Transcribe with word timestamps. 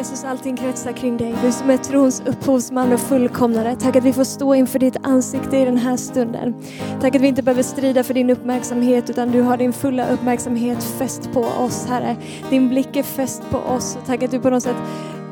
Jesus, 0.00 0.24
allting 0.24 0.56
kretsar 0.56 0.92
kring 0.92 1.16
dig. 1.16 1.34
Du 1.42 1.52
som 1.52 1.70
är 1.70 1.76
trons 1.76 2.22
upphovsman 2.26 2.92
och 2.92 3.00
fullkomnare. 3.00 3.76
Tack 3.76 3.96
att 3.96 4.04
vi 4.04 4.12
får 4.12 4.24
stå 4.24 4.54
inför 4.54 4.78
ditt 4.78 4.96
ansikte 5.02 5.56
i 5.56 5.64
den 5.64 5.76
här 5.76 5.96
stunden. 5.96 6.54
Tack 7.00 7.14
att 7.14 7.22
vi 7.22 7.26
inte 7.26 7.42
behöver 7.42 7.62
strida 7.62 8.04
för 8.04 8.14
din 8.14 8.30
uppmärksamhet 8.30 9.10
utan 9.10 9.30
du 9.30 9.42
har 9.42 9.56
din 9.56 9.72
fulla 9.72 10.08
uppmärksamhet 10.08 10.82
fäst 10.82 11.32
på 11.32 11.40
oss, 11.40 11.86
Herre. 11.86 12.16
Din 12.50 12.68
blick 12.68 12.96
är 12.96 13.02
fäst 13.02 13.42
på 13.50 13.58
oss 13.58 13.96
och 13.96 14.06
tack 14.06 14.22
att 14.22 14.30
du 14.30 14.40
på 14.40 14.50
något 14.50 14.62
sätt 14.62 14.76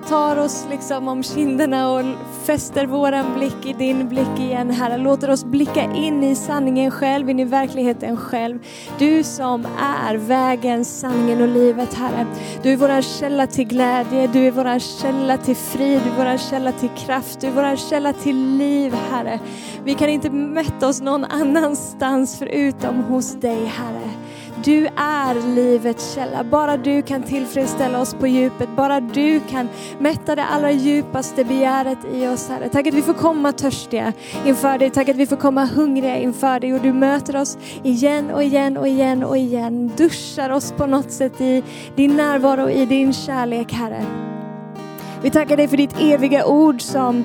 tar 0.08 0.36
oss 0.36 0.66
liksom 0.70 1.08
om 1.08 1.22
kinderna 1.22 1.90
och 1.90 2.02
fäster 2.44 2.86
våran 2.86 3.34
blick 3.34 3.66
i 3.66 3.72
din 3.72 4.08
blick 4.08 4.38
igen, 4.38 4.70
Herre. 4.70 4.96
Låter 4.96 5.30
oss 5.30 5.44
blicka 5.44 5.82
in 5.82 6.24
i 6.24 6.34
sanningen 6.34 6.90
själv, 6.90 7.30
in 7.30 7.38
i 7.38 7.44
verkligheten 7.44 8.16
själv. 8.16 8.58
Du 8.98 9.22
som 9.22 9.66
är 9.80 10.16
vägen, 10.16 10.84
sanningen 10.84 11.42
och 11.42 11.48
livet, 11.48 11.94
Herre. 11.94 12.26
Du 12.62 12.72
är 12.72 12.76
våran 12.76 13.02
källa 13.02 13.46
till 13.46 13.64
glädje, 13.64 14.26
du 14.26 14.46
är 14.46 14.50
våran 14.50 14.80
källa 14.80 15.36
till 15.36 15.56
frid, 15.56 16.00
du 16.04 16.10
är 16.10 16.16
våran 16.16 16.38
källa 16.38 16.72
till 16.72 16.90
kraft, 17.06 17.40
du 17.40 17.46
är 17.46 17.52
våran 17.52 17.76
källa 17.76 18.12
till 18.12 18.56
liv, 18.56 18.95
Herre. 19.10 19.40
Vi 19.84 19.95
kan 19.95 20.09
inte 20.09 20.30
mätta 20.30 20.88
oss 20.88 21.00
någon 21.00 21.24
annanstans 21.24 22.38
förutom 22.38 23.04
hos 23.04 23.32
dig, 23.34 23.64
Herre. 23.64 24.17
Du 24.64 24.86
är 24.96 25.54
livets 25.54 26.14
källa. 26.14 26.44
Bara 26.44 26.76
du 26.76 27.02
kan 27.02 27.22
tillfredsställa 27.22 28.00
oss 28.00 28.14
på 28.14 28.26
djupet. 28.26 28.68
Bara 28.76 29.00
du 29.00 29.40
kan 29.40 29.68
mätta 29.98 30.37
det 30.37 30.45
allra 30.45 30.73
djupaste 30.73 31.45
begäret 31.45 31.98
i 32.12 32.26
oss, 32.26 32.48
Herre. 32.48 32.68
Tack 32.68 32.87
att 32.87 32.95
vi 32.95 33.02
får 33.02 33.15
komma 33.15 33.52
törstiga 33.52 34.12
inför 34.46 34.78
dig. 34.78 34.90
Tack 34.90 35.09
att 35.09 35.16
vi 35.16 35.26
får 35.26 35.37
komma 35.37 35.65
hungriga 35.65 36.16
inför 36.16 36.60
dig 36.60 36.74
och 36.74 36.80
du 36.80 36.92
möter 36.92 37.37
oss 37.37 37.59
igen 37.82 38.30
och 38.30 38.42
igen 38.42 38.76
och 38.76 38.88
igen 38.88 39.24
och 39.24 39.37
igen. 39.37 39.92
Duschar 39.96 40.50
oss 40.50 40.72
på 40.72 40.87
något 40.87 41.10
sätt 41.10 41.40
i 41.40 41.62
din 41.96 42.16
närvaro 42.16 42.62
och 42.62 42.70
i 42.70 42.87
din 42.87 43.12
kärlek, 43.12 43.72
Herre. 43.72 44.04
Vi 45.22 45.30
tackar 45.30 45.56
dig 45.56 45.68
för 45.68 45.76
ditt 45.76 46.00
eviga 46.00 46.46
ord 46.46 46.80
som 46.80 47.24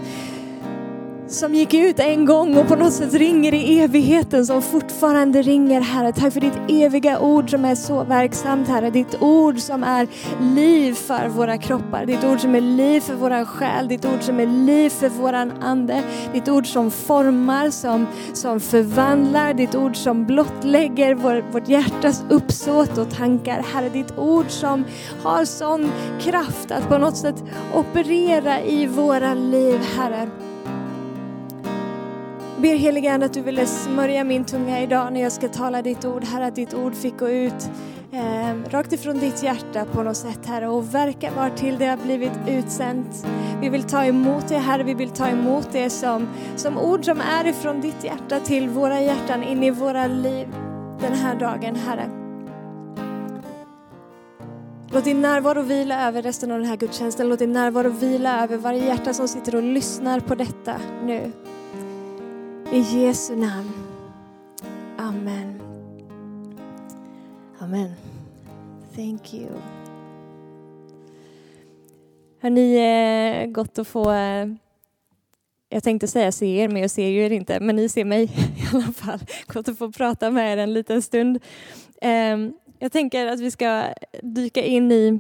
som 1.34 1.56
gick 1.56 1.74
ut 1.74 2.00
en 2.00 2.26
gång 2.26 2.58
och 2.58 2.68
på 2.68 2.76
något 2.76 2.94
sätt 2.94 3.14
ringer 3.14 3.54
i 3.54 3.80
evigheten 3.80 4.46
som 4.46 4.62
fortfarande 4.62 5.42
ringer 5.42 5.82
Herre. 5.82 6.14
Tack 6.14 6.34
för 6.34 6.40
ditt 6.40 6.58
eviga 6.70 7.20
ord 7.20 7.50
som 7.50 7.66
är 7.66 7.76
så 7.76 8.04
verksamt 8.04 8.68
Herre. 8.68 8.90
Ditt 8.90 9.22
ord 9.22 9.60
som 9.60 9.84
är 9.84 10.08
liv 10.56 10.94
för 10.94 11.28
våra 11.28 11.58
kroppar. 11.58 12.06
Ditt 12.06 12.24
ord 12.24 12.40
som 12.40 12.56
är 12.56 12.62
liv 12.62 13.00
för 13.00 13.14
våran 13.14 13.46
själ. 13.46 13.88
Ditt 13.88 14.06
ord 14.06 14.22
som 14.22 14.40
är 14.40 14.46
liv 14.46 14.90
för 14.90 15.10
våran 15.10 15.52
ande. 15.62 16.04
Ditt 16.34 16.50
ord 16.50 16.68
som 16.68 16.92
formar, 16.92 17.70
som, 17.70 18.08
som 18.34 18.60
förvandlar. 18.60 19.54
Ditt 19.54 19.76
ord 19.76 19.96
som 19.96 20.26
blottlägger 20.26 21.16
vår, 21.16 21.52
vårt 21.52 21.70
hjärtas 21.70 22.24
uppsåt 22.30 22.98
och 22.98 23.10
tankar. 23.10 23.66
Herre, 23.74 23.90
ditt 23.90 24.18
ord 24.18 24.50
som 24.50 24.86
har 25.24 25.46
sån 25.46 25.92
kraft 26.22 26.72
att 26.72 26.90
på 26.90 26.98
något 26.98 27.18
sätt 27.18 27.44
operera 27.74 28.62
i 28.62 28.88
våra 28.88 29.34
liv 29.34 29.80
Herre 29.98 30.30
ber 32.64 32.76
helige 32.76 33.14
Ande 33.14 33.26
att 33.26 33.34
du 33.34 33.42
ville 33.42 33.66
smörja 33.66 34.24
min 34.24 34.46
tunga 34.46 34.82
idag 34.82 35.14
när 35.14 35.22
jag 35.22 35.32
ska 35.32 35.48
tala 35.50 35.82
ditt 35.82 36.06
ord. 36.06 36.24
Herre, 36.24 36.46
att 36.46 36.56
ditt 36.56 36.74
ord 36.74 36.96
fick 36.96 37.18
gå 37.18 37.30
ut 37.30 37.70
eh, 38.12 38.70
rakt 38.70 38.94
ifrån 38.94 39.20
ditt 39.20 39.44
hjärta 39.44 39.86
på 39.86 40.04
något 40.04 40.18
sätt, 40.18 40.46
Herre, 40.46 40.68
och 40.68 40.96
verka 40.96 41.32
var 41.32 41.50
till 41.50 41.78
det 41.78 41.86
har 41.86 41.98
blivit 41.98 42.32
utsänt. 42.48 43.26
Vi 43.62 43.70
vill 43.70 43.84
ta 43.84 44.06
emot 44.06 44.48
det, 44.48 44.58
Herre, 44.58 44.84
vi 44.84 44.94
vill 44.94 45.10
ta 45.10 45.28
emot 45.28 45.68
det 45.72 45.90
som, 45.90 46.28
som 46.56 46.78
ord 46.78 47.06
som 47.06 47.22
är 47.22 47.48
ifrån 47.48 47.82
ditt 47.82 48.04
hjärta 48.04 48.40
till 48.40 48.70
våra 48.70 49.02
hjärtan, 49.02 49.44
in 49.44 49.64
i 49.64 49.72
våra 49.72 50.08
liv 50.08 50.48
den 51.02 51.14
här 51.14 51.36
dagen, 51.36 51.76
Herre. 51.76 52.10
Låt 54.92 55.04
din 55.04 55.22
närvaro 55.22 55.62
vila 55.62 56.08
över 56.08 56.22
resten 56.22 56.52
av 56.52 56.60
den 56.60 56.68
här 56.68 56.78
gudstjänsten. 56.78 57.30
Låt 57.30 57.40
din 57.40 57.54
närvaro 57.54 57.90
vila 57.90 58.44
över 58.44 58.58
varje 58.58 58.86
hjärta 58.86 59.14
som 59.14 59.28
sitter 59.28 59.56
och 59.56 59.64
lyssnar 59.64 60.20
på 60.20 60.36
detta 60.36 60.76
nu. 61.06 61.32
I 62.74 62.80
Jesu 62.80 63.36
namn. 63.36 63.74
Amen. 64.98 65.62
Amen. 67.60 67.92
Thank 68.96 69.34
you. 69.34 69.50
Har 72.42 72.50
ni 72.50 72.76
eh, 72.76 73.52
gott 73.52 73.80
att 73.80 73.88
få, 73.88 74.12
eh, 74.12 74.48
jag 75.70 75.84
tänkte 75.84 76.08
säga 76.08 76.32
se 76.32 76.46
er, 76.46 76.68
men 76.68 76.82
jag 76.82 76.92
ser 76.92 77.08
ju 77.08 77.26
er 77.26 77.30
inte, 77.30 77.60
men 77.60 77.76
ni 77.76 77.90
ser 77.90 78.06
mig 78.06 78.24
i 78.58 78.76
alla 78.76 78.92
fall. 78.94 79.20
Gott 79.48 79.68
att 79.68 79.78
få 79.78 79.92
prata 79.92 80.32
med 80.32 80.54
er 80.54 80.58
en 80.58 80.74
liten 80.74 81.02
stund. 81.02 81.40
Eh, 82.02 82.38
jag 82.80 82.92
tänker 82.92 83.28
att 83.28 83.40
vi 83.40 83.52
ska 83.52 83.86
dyka 84.22 84.64
in 84.64 84.92
i 84.92 85.20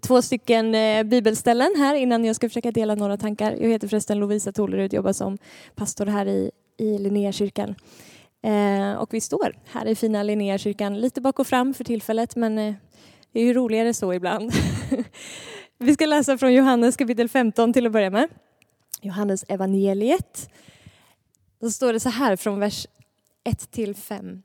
två 0.00 0.22
stycken 0.22 0.74
eh, 0.74 1.02
bibelställen 1.02 1.74
här 1.76 1.94
innan 1.94 2.24
jag 2.24 2.36
ska 2.36 2.48
försöka 2.48 2.70
dela 2.70 2.94
några 2.94 3.16
tankar. 3.16 3.52
Jag 3.60 3.68
heter 3.68 3.88
förresten 3.88 4.18
Lovisa 4.18 4.52
Tolerud, 4.52 4.94
jobbar 4.94 5.12
som 5.12 5.38
pastor 5.74 6.06
här 6.06 6.26
i 6.26 6.50
i 6.80 6.98
Linnéakyrkan. 6.98 7.74
Eh, 8.42 8.92
och 8.92 9.14
vi 9.14 9.20
står 9.20 9.56
här 9.64 9.86
i 9.86 9.94
fina 9.94 10.22
Linnéakyrkan, 10.22 11.00
lite 11.00 11.20
bak 11.20 11.38
och 11.38 11.46
fram 11.46 11.74
för 11.74 11.84
tillfället, 11.84 12.36
men 12.36 12.58
eh, 12.58 12.74
det 13.32 13.40
är 13.40 13.44
ju 13.44 13.54
roligare 13.54 13.94
så 13.94 14.14
ibland. 14.14 14.52
vi 15.78 15.94
ska 15.94 16.06
läsa 16.06 16.38
från 16.38 16.54
Johannes 16.54 16.96
kapitel 16.96 17.28
15 17.28 17.72
till 17.72 17.86
att 17.86 17.92
börja 17.92 18.10
med. 18.10 18.28
Johannes 19.00 19.44
evangeliet. 19.48 20.50
Då 21.60 21.70
står 21.70 21.92
det 21.92 22.00
så 22.00 22.08
här 22.08 22.36
från 22.36 22.60
vers 22.60 22.86
1 23.44 23.70
till 23.70 23.94
5. 23.94 24.42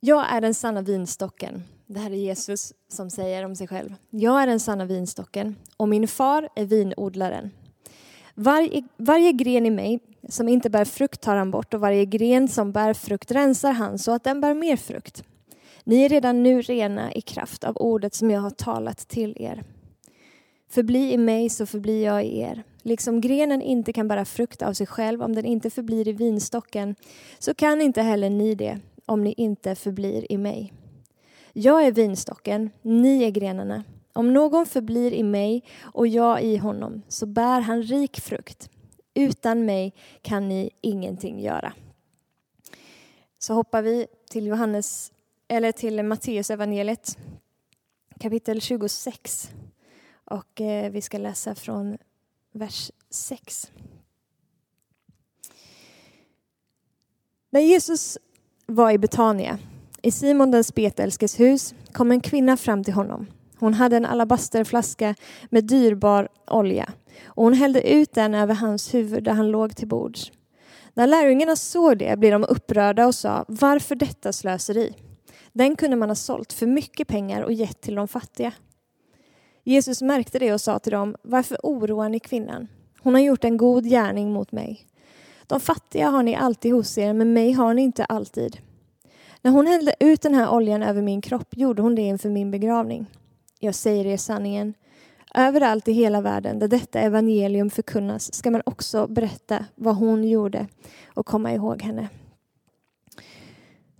Jag 0.00 0.32
är 0.32 0.40
den 0.40 0.54
sanna 0.54 0.82
vinstocken. 0.82 1.64
Det 1.86 2.00
här 2.00 2.10
är 2.10 2.14
Jesus 2.14 2.72
som 2.88 3.10
säger 3.10 3.44
om 3.44 3.56
sig 3.56 3.68
själv. 3.68 3.94
Jag 4.10 4.42
är 4.42 4.46
den 4.46 4.60
sanna 4.60 4.84
vinstocken 4.84 5.56
och 5.76 5.88
min 5.88 6.08
far 6.08 6.48
är 6.56 6.64
vinodlaren. 6.64 7.50
Varje, 8.34 8.82
varje 8.96 9.32
gren 9.32 9.66
i 9.66 9.70
mig 9.70 10.00
som 10.28 10.48
inte 10.48 10.70
bär 10.70 10.84
frukt 10.84 11.20
tar 11.20 11.36
han 11.36 11.50
bort 11.50 11.74
och 11.74 11.80
varje 11.80 12.04
gren 12.04 12.48
som 12.48 12.72
bär 12.72 12.94
frukt 12.94 13.30
rensar 13.30 13.72
han 13.72 13.98
så 13.98 14.12
att 14.12 14.24
den 14.24 14.40
bär 14.40 14.54
mer 14.54 14.76
frukt. 14.76 15.24
Ni 15.84 16.04
är 16.04 16.08
redan 16.08 16.42
nu 16.42 16.62
rena 16.62 17.12
i 17.12 17.20
kraft 17.20 17.64
av 17.64 17.76
ordet 17.76 18.14
som 18.14 18.30
jag 18.30 18.40
har 18.40 18.50
talat 18.50 19.08
till 19.08 19.36
er. 19.40 19.64
Förbli 20.70 21.12
i 21.12 21.18
mig 21.18 21.48
så 21.48 21.66
förblir 21.66 22.04
jag 22.04 22.24
i 22.24 22.40
er. 22.40 22.62
Liksom 22.82 23.20
grenen 23.20 23.62
inte 23.62 23.92
kan 23.92 24.08
bära 24.08 24.24
frukt 24.24 24.62
av 24.62 24.72
sig 24.72 24.86
själv 24.86 25.22
om 25.22 25.34
den 25.34 25.44
inte 25.44 25.70
förblir 25.70 26.08
i 26.08 26.12
vinstocken 26.12 26.94
så 27.38 27.54
kan 27.54 27.80
inte 27.80 28.02
heller 28.02 28.30
ni 28.30 28.54
det 28.54 28.78
om 29.06 29.24
ni 29.24 29.34
inte 29.36 29.74
förblir 29.74 30.32
i 30.32 30.38
mig. 30.38 30.72
Jag 31.52 31.86
är 31.86 31.92
vinstocken, 31.92 32.70
ni 32.82 33.24
är 33.24 33.30
grenarna. 33.30 33.84
Om 34.12 34.32
någon 34.32 34.66
förblir 34.66 35.12
i 35.12 35.22
mig 35.22 35.64
och 35.80 36.06
jag 36.06 36.42
i 36.42 36.56
honom 36.56 37.02
så 37.08 37.26
bär 37.26 37.60
han 37.60 37.82
rik 37.82 38.20
frukt. 38.20 38.70
Utan 39.18 39.66
mig 39.66 39.94
kan 40.22 40.48
ni 40.48 40.70
ingenting 40.80 41.40
göra. 41.40 41.72
Så 43.38 43.54
hoppar 43.54 43.82
vi 43.82 44.06
till 44.30 44.46
Johannes 44.46 45.12
eller 45.48 45.72
till 45.72 46.02
Matteus 46.02 46.50
evangeliet 46.50 47.18
kapitel 48.20 48.60
26 48.60 49.50
och 50.24 50.60
eh, 50.60 50.90
vi 50.90 51.00
ska 51.00 51.18
läsa 51.18 51.54
från 51.54 51.98
vers 52.52 52.90
6. 53.10 53.70
När 57.50 57.60
Jesus 57.60 58.18
var 58.66 58.90
i 58.90 58.98
Betania, 58.98 59.58
i 60.02 60.10
Simon 60.10 60.50
den 60.50 60.64
spetälskes 60.64 61.40
hus, 61.40 61.74
kom 61.92 62.10
en 62.10 62.20
kvinna 62.20 62.56
fram 62.56 62.84
till 62.84 62.94
honom. 62.94 63.26
Hon 63.56 63.74
hade 63.74 63.96
en 63.96 64.06
alabasterflaska 64.06 65.14
med 65.50 65.64
dyrbar 65.64 66.28
olja 66.46 66.92
och 67.24 67.44
hon 67.44 67.54
hällde 67.54 67.90
ut 67.90 68.12
den 68.12 68.34
över 68.34 68.54
hans 68.54 68.94
huvud 68.94 69.24
där 69.24 69.32
han 69.32 69.50
låg 69.50 69.76
till 69.76 69.88
bords. 69.88 70.32
När 70.94 71.06
lärjungarna 71.06 71.56
såg 71.56 71.98
det 71.98 72.18
blev 72.18 72.32
de 72.32 72.44
upprörda 72.48 73.06
och 73.06 73.14
sa 73.14 73.44
varför 73.48 73.94
detta 73.94 74.32
slöseri? 74.32 74.94
Den 75.52 75.76
kunde 75.76 75.96
man 75.96 76.10
ha 76.10 76.16
sålt 76.16 76.52
för 76.52 76.66
mycket 76.66 77.08
pengar 77.08 77.42
och 77.42 77.52
gett 77.52 77.80
till 77.80 77.94
de 77.94 78.08
fattiga. 78.08 78.52
Jesus 79.64 80.02
märkte 80.02 80.38
det 80.38 80.52
och 80.52 80.60
sa 80.60 80.78
till 80.78 80.92
dem 80.92 81.16
varför 81.22 81.58
oroar 81.62 82.08
ni 82.08 82.20
kvinnan? 82.20 82.68
Hon 83.00 83.14
har 83.14 83.20
gjort 83.20 83.44
en 83.44 83.56
god 83.56 83.84
gärning 83.84 84.32
mot 84.32 84.52
mig. 84.52 84.86
De 85.46 85.60
fattiga 85.60 86.08
har 86.08 86.22
ni 86.22 86.36
alltid 86.36 86.72
hos 86.72 86.98
er 86.98 87.12
men 87.12 87.32
mig 87.32 87.52
har 87.52 87.74
ni 87.74 87.82
inte 87.82 88.04
alltid. 88.04 88.58
När 89.42 89.50
hon 89.50 89.66
hällde 89.66 89.94
ut 90.00 90.22
den 90.22 90.34
här 90.34 90.50
oljan 90.50 90.82
över 90.82 91.02
min 91.02 91.20
kropp 91.20 91.56
gjorde 91.56 91.82
hon 91.82 91.94
det 91.94 92.02
inför 92.02 92.28
min 92.28 92.50
begravning. 92.50 93.06
Jag 93.58 93.74
säger 93.74 94.06
er 94.06 94.16
sanningen. 94.16 94.74
Överallt 95.34 95.88
i 95.88 95.92
hela 95.92 96.20
världen 96.20 96.58
där 96.58 96.68
detta 96.68 97.00
evangelium 97.00 97.70
förkunnas 97.70 98.34
ska 98.34 98.50
man 98.50 98.62
också 98.66 99.06
berätta 99.06 99.64
vad 99.74 99.96
hon 99.96 100.28
gjorde 100.28 100.66
och 101.14 101.26
komma 101.26 101.52
ihåg 101.52 101.82
henne. 101.82 102.08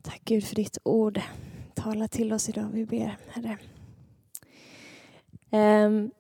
Tack 0.03 0.21
Gud 0.25 0.45
för 0.45 0.57
ditt 0.57 0.79
ord. 0.83 1.21
Tala 1.75 2.09
till 2.09 2.33
oss 2.33 2.49
idag, 2.49 2.69
vi 2.73 2.87
ber 2.87 3.17
Herre. 3.29 3.59
Ehm, 5.51 6.11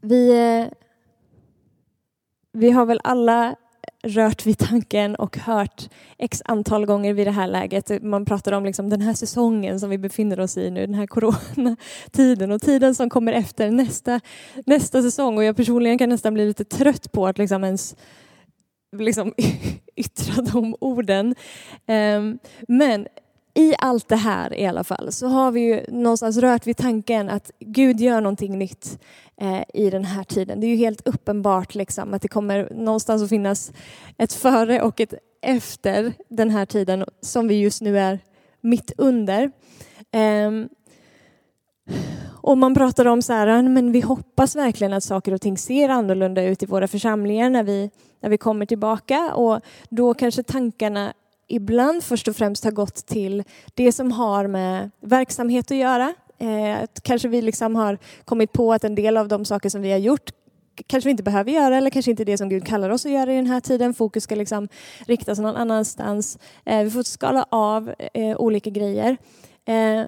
vi, 0.00 0.30
eh, 0.30 0.68
vi 2.52 2.70
har 2.70 2.86
väl 2.86 3.00
alla 3.04 3.56
rört 4.02 4.46
vid 4.46 4.58
tanken 4.58 5.16
och 5.16 5.36
hört 5.36 5.90
x 6.18 6.42
antal 6.44 6.86
gånger 6.86 7.14
vid 7.14 7.26
det 7.26 7.30
här 7.30 7.46
läget. 7.46 8.02
Man 8.02 8.24
pratar 8.24 8.52
om 8.52 8.64
liksom 8.64 8.90
den 8.90 9.00
här 9.00 9.14
säsongen 9.14 9.80
som 9.80 9.90
vi 9.90 9.98
befinner 9.98 10.40
oss 10.40 10.56
i 10.56 10.70
nu, 10.70 10.86
den 10.86 10.94
här 10.94 11.06
coronatiden 11.06 12.52
och 12.52 12.62
tiden 12.62 12.94
som 12.94 13.10
kommer 13.10 13.32
efter 13.32 13.70
nästa, 13.70 14.20
nästa 14.66 15.02
säsong. 15.02 15.36
Och 15.38 15.44
jag 15.44 15.56
personligen 15.56 15.98
kan 15.98 16.08
nästan 16.08 16.34
bli 16.34 16.46
lite 16.46 16.64
trött 16.64 17.12
på 17.12 17.26
att 17.26 17.38
liksom 17.38 17.64
ens 17.64 17.96
liksom 18.98 19.32
yttra 19.96 20.42
de 20.42 20.76
orden. 20.80 21.34
Ehm, 21.86 22.38
men 22.68 23.06
i 23.56 23.74
allt 23.78 24.08
det 24.08 24.16
här 24.16 24.54
i 24.54 24.66
alla 24.66 24.84
fall 24.84 25.12
så 25.12 25.26
har 25.26 25.50
vi 25.50 25.60
ju 25.60 25.84
någonstans 25.88 26.36
rört 26.36 26.66
vid 26.66 26.76
tanken 26.76 27.30
att 27.30 27.50
Gud 27.58 28.00
gör 28.00 28.20
någonting 28.20 28.58
nytt 28.58 28.98
eh, 29.40 29.62
i 29.74 29.90
den 29.90 30.04
här 30.04 30.24
tiden. 30.24 30.60
Det 30.60 30.66
är 30.66 30.68
ju 30.68 30.76
helt 30.76 31.08
uppenbart 31.08 31.74
liksom 31.74 32.14
att 32.14 32.22
det 32.22 32.28
kommer 32.28 32.68
någonstans 32.74 33.22
att 33.22 33.28
finnas 33.28 33.72
ett 34.18 34.32
före 34.32 34.82
och 34.82 35.00
ett 35.00 35.14
efter 35.42 36.12
den 36.28 36.50
här 36.50 36.66
tiden 36.66 37.04
som 37.20 37.48
vi 37.48 37.60
just 37.60 37.82
nu 37.82 37.98
är 37.98 38.18
mitt 38.60 38.92
under. 38.98 39.50
Eh, 40.10 40.50
och 42.30 42.58
man 42.58 42.74
pratar 42.74 43.06
om 43.06 43.22
så 43.22 43.32
här, 43.32 43.62
men 43.62 43.92
vi 43.92 44.00
hoppas 44.00 44.56
verkligen 44.56 44.92
att 44.92 45.04
saker 45.04 45.34
och 45.34 45.40
ting 45.40 45.58
ser 45.58 45.88
annorlunda 45.88 46.42
ut 46.42 46.62
i 46.62 46.66
våra 46.66 46.88
församlingar 46.88 47.50
när 47.50 47.62
vi, 47.62 47.90
när 48.20 48.30
vi 48.30 48.38
kommer 48.38 48.66
tillbaka 48.66 49.34
och 49.34 49.60
då 49.88 50.14
kanske 50.14 50.42
tankarna 50.42 51.12
ibland 51.48 52.04
först 52.04 52.28
och 52.28 52.36
främst 52.36 52.64
har 52.64 52.70
gått 52.70 53.06
till 53.06 53.44
det 53.74 53.92
som 53.92 54.12
har 54.12 54.46
med 54.46 54.90
verksamhet 55.00 55.70
att 55.70 55.76
göra. 55.76 56.14
Eh, 56.38 56.88
kanske 57.02 57.28
vi 57.28 57.42
liksom 57.42 57.76
har 57.76 57.98
kommit 58.24 58.52
på 58.52 58.72
att 58.72 58.84
en 58.84 58.94
del 58.94 59.16
av 59.16 59.28
de 59.28 59.44
saker 59.44 59.68
som 59.68 59.82
vi 59.82 59.90
har 59.90 59.98
gjort 59.98 60.30
kanske 60.86 61.08
vi 61.08 61.10
inte 61.10 61.22
behöver 61.22 61.52
göra 61.52 61.76
eller 61.76 61.90
kanske 61.90 62.10
inte 62.10 62.24
det 62.24 62.38
som 62.38 62.48
Gud 62.48 62.66
kallar 62.66 62.90
oss 62.90 63.06
att 63.06 63.12
göra 63.12 63.32
i 63.32 63.36
den 63.36 63.46
här 63.46 63.60
tiden. 63.60 63.94
Fokus 63.94 64.24
ska 64.24 64.34
liksom 64.34 64.68
riktas 65.06 65.38
någon 65.38 65.56
annanstans. 65.56 66.38
Eh, 66.64 66.84
vi 66.84 66.90
får 66.90 67.02
skala 67.02 67.46
av 67.50 67.94
eh, 68.14 68.36
olika 68.36 68.70
grejer. 68.70 69.16
Eh, 69.64 70.04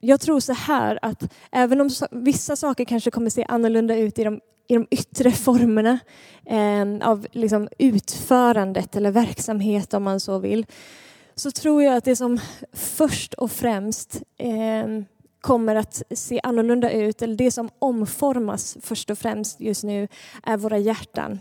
jag 0.00 0.20
tror 0.20 0.40
så 0.40 0.52
här 0.52 0.98
att 1.02 1.32
även 1.52 1.80
om 1.80 1.90
vissa 2.10 2.56
saker 2.56 2.84
kanske 2.84 3.10
kommer 3.10 3.30
se 3.30 3.44
annorlunda 3.48 3.96
ut 3.96 4.18
i 4.18 4.24
de 4.24 4.40
i 4.68 4.74
de 4.74 4.86
yttre 4.90 5.30
formerna 5.30 5.98
eh, 6.44 7.08
av 7.08 7.26
liksom 7.32 7.68
utförandet 7.78 8.96
eller 8.96 9.10
verksamhet 9.10 9.94
om 9.94 10.02
man 10.02 10.20
så 10.20 10.38
vill, 10.38 10.66
så 11.34 11.50
tror 11.50 11.82
jag 11.82 11.96
att 11.96 12.04
det 12.04 12.16
som 12.16 12.38
först 12.72 13.34
och 13.34 13.52
främst 13.52 14.22
eh, 14.38 15.02
kommer 15.40 15.76
att 15.76 16.02
se 16.10 16.40
annorlunda 16.42 16.90
ut, 16.90 17.22
eller 17.22 17.36
det 17.36 17.50
som 17.50 17.70
omformas 17.78 18.76
först 18.82 19.10
och 19.10 19.18
främst 19.18 19.60
just 19.60 19.84
nu, 19.84 20.08
är 20.42 20.56
våra 20.56 20.78
hjärtan. 20.78 21.38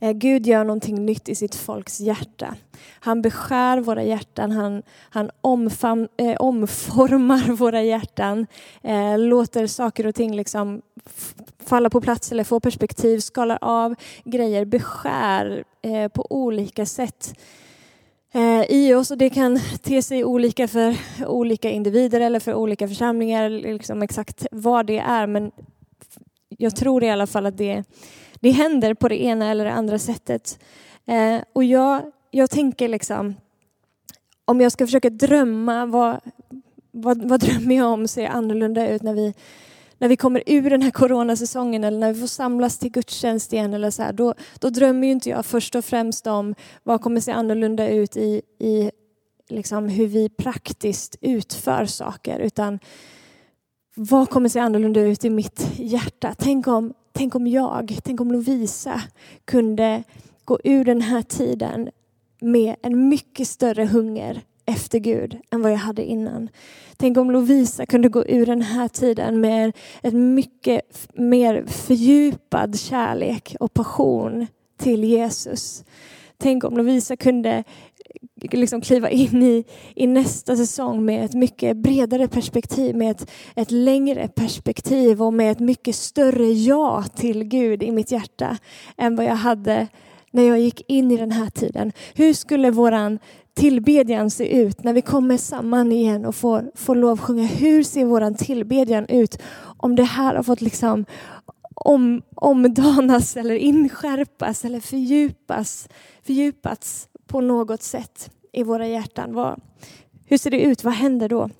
Eh, 0.00 0.12
Gud 0.12 0.46
gör 0.46 0.64
någonting 0.64 1.06
nytt 1.06 1.28
i 1.28 1.34
sitt 1.34 1.54
folks 1.54 2.00
hjärta. 2.00 2.54
Han 3.00 3.22
beskär 3.22 3.80
våra 3.80 4.04
hjärtan, 4.04 4.50
han, 4.50 4.82
han 5.10 5.30
omfam, 5.40 6.08
eh, 6.16 6.36
omformar 6.36 7.52
våra 7.56 7.82
hjärtan, 7.82 8.46
eh, 8.82 9.18
låter 9.18 9.66
saker 9.66 10.06
och 10.06 10.14
ting 10.14 10.36
liksom 10.36 10.82
falla 11.66 11.90
på 11.90 12.00
plats 12.00 12.32
eller 12.32 12.44
få 12.44 12.60
perspektiv, 12.60 13.18
skalar 13.18 13.58
av 13.60 13.94
grejer, 14.24 14.64
beskär 14.64 15.64
eh, 15.82 16.08
på 16.08 16.26
olika 16.30 16.86
sätt 16.86 17.38
eh, 18.32 18.62
i 18.62 18.94
oss 18.94 19.10
och 19.10 19.18
det 19.18 19.30
kan 19.30 19.60
te 19.82 20.02
sig 20.02 20.24
olika 20.24 20.68
för 20.68 20.96
olika 21.26 21.70
individer 21.70 22.20
eller 22.20 22.40
för 22.40 22.54
olika 22.54 22.88
församlingar, 22.88 23.50
liksom 23.50 24.02
exakt 24.02 24.46
vad 24.50 24.86
det 24.86 24.98
är 24.98 25.26
men 25.26 25.52
jag 26.58 26.76
tror 26.76 27.04
i 27.04 27.10
alla 27.10 27.26
fall 27.26 27.46
att 27.46 27.58
det, 27.58 27.84
det 28.40 28.50
händer 28.50 28.94
på 28.94 29.08
det 29.08 29.22
ena 29.22 29.50
eller 29.50 29.64
det 29.64 29.72
andra 29.72 29.98
sättet. 29.98 30.58
Eh, 31.06 31.40
och 31.52 31.64
jag, 31.64 32.02
jag 32.30 32.50
tänker 32.50 32.88
liksom, 32.88 33.34
om 34.44 34.60
jag 34.60 34.72
ska 34.72 34.86
försöka 34.86 35.10
drömma, 35.10 35.86
vad, 35.86 36.20
vad, 36.90 37.28
vad 37.28 37.40
drömmer 37.46 37.76
jag 37.76 37.86
om 37.86 38.08
ser 38.08 38.26
annorlunda 38.26 38.88
ut 38.88 39.02
när 39.02 39.14
vi 39.14 39.34
när 40.00 40.08
vi 40.08 40.16
kommer 40.16 40.42
ur 40.46 40.70
den 40.70 40.82
här 40.82 40.90
coronasäsongen 40.90 41.84
eller 41.84 41.98
när 41.98 42.12
vi 42.12 42.20
får 42.20 42.26
samlas 42.26 42.78
till 42.78 42.90
gudstjänst 42.90 43.52
igen 43.52 43.74
eller 43.74 43.90
så 43.90 44.02
här, 44.02 44.12
då, 44.12 44.34
då 44.58 44.70
drömmer 44.70 45.06
ju 45.06 45.12
inte 45.12 45.30
jag 45.30 45.46
först 45.46 45.74
och 45.74 45.84
främst 45.84 46.26
om 46.26 46.54
vad 46.82 47.00
kommer 47.00 47.20
se 47.20 47.32
annorlunda 47.32 47.88
ut 47.88 48.16
i, 48.16 48.42
i 48.58 48.90
liksom 49.48 49.88
hur 49.88 50.06
vi 50.06 50.28
praktiskt 50.28 51.16
utför 51.20 51.84
saker 51.84 52.38
utan 52.38 52.78
vad 54.02 54.30
kommer 54.30 54.48
se 54.48 54.58
annorlunda 54.58 55.00
ut 55.00 55.24
i 55.24 55.30
mitt 55.30 55.66
hjärta? 55.76 56.34
Tänk 56.38 56.66
om, 56.66 56.94
tänk 57.12 57.34
om 57.34 57.46
jag, 57.46 57.98
tänk 58.04 58.20
om 58.20 58.32
Lovisa 58.32 59.02
kunde 59.44 60.02
gå 60.44 60.58
ur 60.64 60.84
den 60.84 61.00
här 61.00 61.22
tiden 61.22 61.90
med 62.40 62.76
en 62.82 63.08
mycket 63.08 63.48
större 63.48 63.84
hunger 63.84 64.42
efter 64.66 64.98
Gud 64.98 65.38
än 65.50 65.62
vad 65.62 65.72
jag 65.72 65.76
hade 65.76 66.04
innan. 66.04 66.48
Tänk 66.96 67.18
om 67.18 67.30
Lovisa 67.30 67.86
kunde 67.86 68.08
gå 68.08 68.24
ur 68.26 68.46
den 68.46 68.62
här 68.62 68.88
tiden 68.88 69.40
med 69.40 69.72
en 70.02 70.34
mycket 70.34 71.08
mer 71.14 71.64
fördjupad 71.66 72.80
kärlek 72.80 73.56
och 73.60 73.74
passion 73.74 74.46
till 74.78 75.04
Jesus. 75.04 75.84
Tänk 76.40 76.64
om 76.64 76.76
Lovisa 76.76 77.16
kunde 77.16 77.64
eh, 78.42 78.58
liksom 78.58 78.80
kliva 78.80 79.10
in 79.10 79.42
i, 79.42 79.64
i 79.94 80.06
nästa 80.06 80.56
säsong 80.56 81.04
med 81.04 81.24
ett 81.24 81.34
mycket 81.34 81.76
bredare 81.76 82.28
perspektiv, 82.28 82.96
med 82.96 83.10
ett, 83.10 83.30
ett 83.56 83.70
längre 83.70 84.28
perspektiv 84.28 85.22
och 85.22 85.34
med 85.34 85.52
ett 85.52 85.60
mycket 85.60 85.96
större 85.96 86.46
ja 86.46 87.02
till 87.02 87.44
Gud 87.44 87.82
i 87.82 87.90
mitt 87.90 88.12
hjärta 88.12 88.56
än 88.96 89.16
vad 89.16 89.26
jag 89.26 89.34
hade 89.34 89.88
när 90.30 90.42
jag 90.42 90.60
gick 90.60 90.90
in 90.90 91.10
i 91.10 91.16
den 91.16 91.32
här 91.32 91.50
tiden. 91.50 91.92
Hur 92.14 92.32
skulle 92.32 92.70
våran 92.70 93.18
tillbedjan 93.54 94.30
se 94.30 94.60
ut 94.60 94.84
när 94.84 94.92
vi 94.92 95.02
kommer 95.02 95.36
samman 95.36 95.92
igen 95.92 96.24
och 96.24 96.34
får, 96.34 96.70
får 96.74 96.94
lovsjunga? 96.94 97.44
Hur 97.44 97.82
ser 97.82 98.04
våran 98.04 98.34
tillbedjan 98.34 99.06
ut 99.06 99.38
om 99.76 99.96
det 99.96 100.02
här 100.02 100.34
har 100.34 100.42
fått 100.42 100.60
liksom 100.60 101.04
om, 101.84 102.22
omdanas 102.34 103.36
eller 103.36 103.54
inskärpas 103.54 104.64
eller 104.64 104.80
fördjupas, 104.80 105.88
fördjupats 106.22 107.08
på 107.26 107.40
något 107.40 107.82
sätt 107.82 108.30
i 108.52 108.62
våra 108.62 108.86
hjärtan? 108.86 109.34
Vad, 109.34 109.60
hur 110.26 110.38
ser 110.38 110.50
det 110.50 110.60
ut? 110.60 110.84
Vad 110.84 110.94
händer 110.94 111.28
då? 111.28 111.50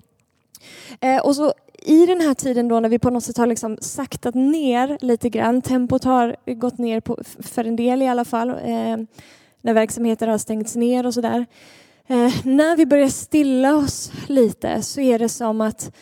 Eh, 1.01 1.21
och 1.27 1.37
så 1.37 1.53
i 1.83 2.07
den 2.07 2.21
här 2.21 2.35
tiden 2.35 2.69
då 2.69 2.81
när 2.81 2.89
vi 2.89 2.99
på 2.99 3.11
något 3.11 3.25
sätt 3.25 3.37
har 3.37 3.47
liksom 3.47 3.79
saktat 3.81 4.35
ner 4.35 4.99
lite 5.01 5.29
grann, 5.29 5.63
tempot 5.63 6.05
har 6.05 6.37
gått 6.47 6.79
ner 6.79 7.01
på, 7.01 7.19
för 7.39 7.65
en 7.65 7.77
del 7.77 8.03
i 8.03 8.09
alla 8.09 8.25
fall, 8.25 8.51
eh, 8.51 8.97
när 9.63 9.75
verksamheter 9.75 10.27
har 10.27 10.39
stängts 10.39 10.77
ner 10.77 11.07
och 11.07 11.15
sådär. 11.15 11.47
Eh, 12.07 12.35
när 12.45 12.77
vi 12.77 12.87
börjar 12.87 13.09
stilla 13.09 13.77
oss 13.77 14.13
lite 14.27 14.83
så 14.83 15.01
är 15.01 15.19
det 15.19 15.29
som 15.29 15.61
att 15.61 15.93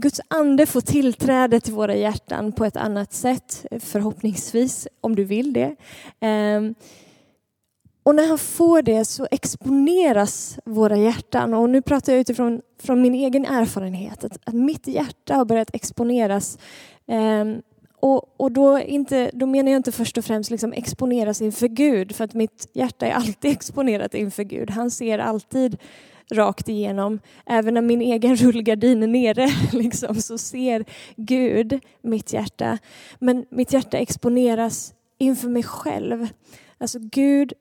Guds 0.00 0.20
ande 0.28 0.66
får 0.66 0.80
tillträde 0.80 1.60
till 1.60 1.72
våra 1.72 1.94
hjärtan 1.94 2.52
på 2.52 2.64
ett 2.64 2.76
annat 2.76 3.12
sätt, 3.12 3.66
förhoppningsvis, 3.80 4.88
om 5.00 5.16
du 5.16 5.24
vill 5.24 5.52
det. 5.52 5.76
Ehm, 6.20 6.74
och 8.02 8.14
när 8.14 8.28
han 8.28 8.38
får 8.38 8.82
det 8.82 9.04
så 9.04 9.26
exponeras 9.30 10.58
våra 10.64 10.96
hjärtan. 10.96 11.54
Och 11.54 11.70
nu 11.70 11.82
pratar 11.82 12.12
jag 12.12 12.20
utifrån 12.20 12.60
från 12.82 13.02
min 13.02 13.14
egen 13.14 13.46
erfarenhet, 13.46 14.24
att, 14.24 14.38
att 14.44 14.54
mitt 14.54 14.86
hjärta 14.86 15.34
har 15.34 15.44
börjat 15.44 15.74
exponeras. 15.74 16.58
Ehm, 17.06 17.62
och, 18.00 18.40
och 18.40 18.52
då, 18.52 18.80
inte, 18.80 19.30
då 19.34 19.46
menar 19.46 19.70
jag 19.70 19.78
inte 19.78 19.92
först 19.92 20.18
och 20.18 20.24
främst 20.24 20.50
liksom 20.50 20.72
exponeras 20.72 21.42
inför 21.42 21.68
Gud, 21.68 22.16
för 22.16 22.24
att 22.24 22.34
mitt 22.34 22.70
hjärta 22.72 23.06
är 23.06 23.12
alltid 23.12 23.50
exponerat 23.52 24.14
inför 24.14 24.42
Gud. 24.42 24.70
Han 24.70 24.90
ser 24.90 25.18
alltid 25.18 25.76
rakt 26.30 26.68
igenom. 26.68 27.20
Även 27.46 27.74
när 27.74 27.82
min 27.82 28.00
egen 28.00 28.36
rullgardin 28.36 29.02
är 29.02 29.06
nere 29.06 29.48
liksom, 29.72 30.14
så 30.14 30.38
ser 30.38 30.84
Gud 31.16 31.80
mitt 32.02 32.32
hjärta. 32.32 32.78
Men 33.18 33.46
mitt 33.50 33.72
hjärta 33.72 33.96
exponeras 33.96 34.94
inför 35.18 35.48
mig 35.48 35.62
själv. 35.62 36.28
Alltså 36.78 36.98
Gud 37.02 37.52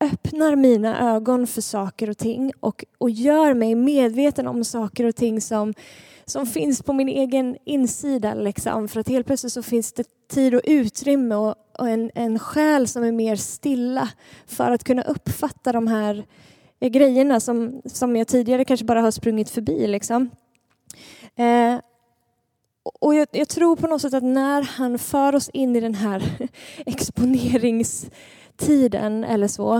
öppnar 0.00 0.56
mina 0.56 1.14
ögon 1.14 1.46
för 1.46 1.60
saker 1.60 2.10
och 2.10 2.18
ting 2.18 2.52
och, 2.60 2.84
och 2.98 3.10
gör 3.10 3.54
mig 3.54 3.74
medveten 3.74 4.46
om 4.46 4.64
saker 4.64 5.04
och 5.04 5.16
ting 5.16 5.40
som, 5.40 5.74
som 6.24 6.46
finns 6.46 6.82
på 6.82 6.92
min 6.92 7.08
egen 7.08 7.56
insida. 7.64 8.34
Liksom. 8.34 8.88
För 8.88 9.00
att 9.00 9.08
helt 9.08 9.26
plötsligt 9.26 9.52
så 9.52 9.62
finns 9.62 9.92
det 9.92 10.04
tid 10.30 10.54
och 10.54 10.60
utrymme 10.64 11.34
och, 11.34 11.54
och 11.78 11.88
en, 11.88 12.10
en 12.14 12.38
själ 12.38 12.88
som 12.88 13.04
är 13.04 13.12
mer 13.12 13.36
stilla 13.36 14.08
för 14.46 14.70
att 14.70 14.84
kunna 14.84 15.02
uppfatta 15.02 15.72
de 15.72 15.86
här 15.86 16.24
grejerna 16.88 17.40
som, 17.40 17.82
som 17.84 18.16
jag 18.16 18.28
tidigare 18.28 18.64
kanske 18.64 18.86
bara 18.86 19.00
har 19.00 19.10
sprungit 19.10 19.50
förbi. 19.50 19.86
Liksom. 19.86 20.30
Eh, 21.36 21.78
och 22.82 23.14
jag, 23.14 23.28
jag, 23.32 23.48
tror 23.48 23.76
på 23.76 23.86
något 23.86 24.02
sätt 24.02 24.14
att 24.14 24.22
när 24.22 24.62
han 24.62 24.98
för 24.98 25.34
oss 25.34 25.48
in 25.48 25.76
i 25.76 25.80
den 25.80 25.94
här 25.94 26.22
exponerings 26.86 28.10
tiden 28.60 29.24
eller 29.24 29.48
så, 29.48 29.74